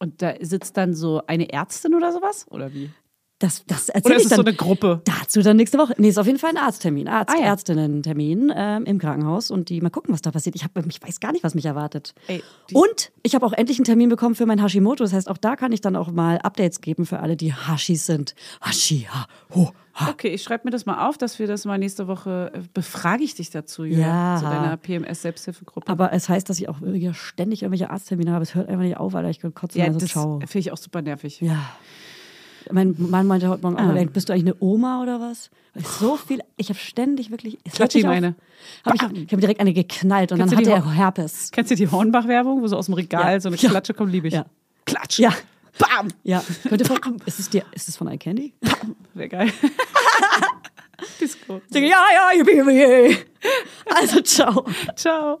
[0.00, 2.46] Und da sitzt dann so eine Ärztin oder sowas?
[2.50, 2.90] Oder wie?
[3.44, 5.02] Das, das Oder erzähle ist es so eine Gruppe?
[5.04, 5.94] dazu dann nächste Woche.
[5.98, 7.08] Nee, ist auf jeden Fall ein Arzttermin.
[7.08, 7.46] Arzt, Ah, ja.
[7.48, 10.56] Ärztinnen-Termin ähm, im Krankenhaus und die mal gucken, was da passiert.
[10.56, 12.14] Ich, hab, ich weiß gar nicht, was mich erwartet.
[12.26, 12.42] Ey,
[12.72, 15.04] und ich habe auch endlich einen Termin bekommen für mein Hashimoto.
[15.04, 18.06] Das heißt, auch da kann ich dann auch mal Updates geben für alle, die Hashis
[18.06, 18.34] sind.
[18.62, 20.08] Hashi, ha, ho, ha.
[20.10, 23.24] Okay, ich schreibe mir das mal auf, dass wir das mal nächste Woche äh, befrage
[23.24, 24.36] ich dich dazu, Julia, Ja.
[24.38, 25.90] zu deiner PMS-Selbsthilfegruppe.
[25.92, 26.78] Aber es heißt, dass ich auch
[27.12, 28.42] ständig irgendwelche Arzttermine habe.
[28.42, 29.28] Es hört einfach nicht auf, Alter.
[29.30, 31.40] Ich kotze ja, mal so, das finde ich auch super nervig.
[31.42, 31.58] Ja.
[32.72, 34.04] Mein Mann meinte heute Morgen, Ah.
[34.12, 35.50] bist du eigentlich eine Oma oder was?
[36.00, 37.58] So viel, ich habe ständig wirklich.
[37.72, 38.34] Klatschi meine.
[38.84, 41.50] Hab ich habe direkt eine geknallt und Kennst dann hatte er Herpes.
[41.52, 43.40] Kennst du die Hornbach-Werbung, wo so aus dem Regal Ja.
[43.40, 43.70] so eine Ja.
[43.70, 44.34] Klatsche kommt, liebe ich.
[44.34, 44.46] Ja.
[44.86, 45.18] Klatsch.
[45.18, 45.32] Ja,
[45.78, 46.08] Bam.
[46.22, 46.42] ja.
[46.68, 48.54] Könnte von, ist es dir, ist es von iCandy?
[49.14, 49.52] Wäre geil.
[51.20, 51.60] Disco.
[51.72, 53.18] Ja, ja, yippie, yippie.
[53.94, 54.64] Also, ciao.
[54.96, 55.40] Ciao.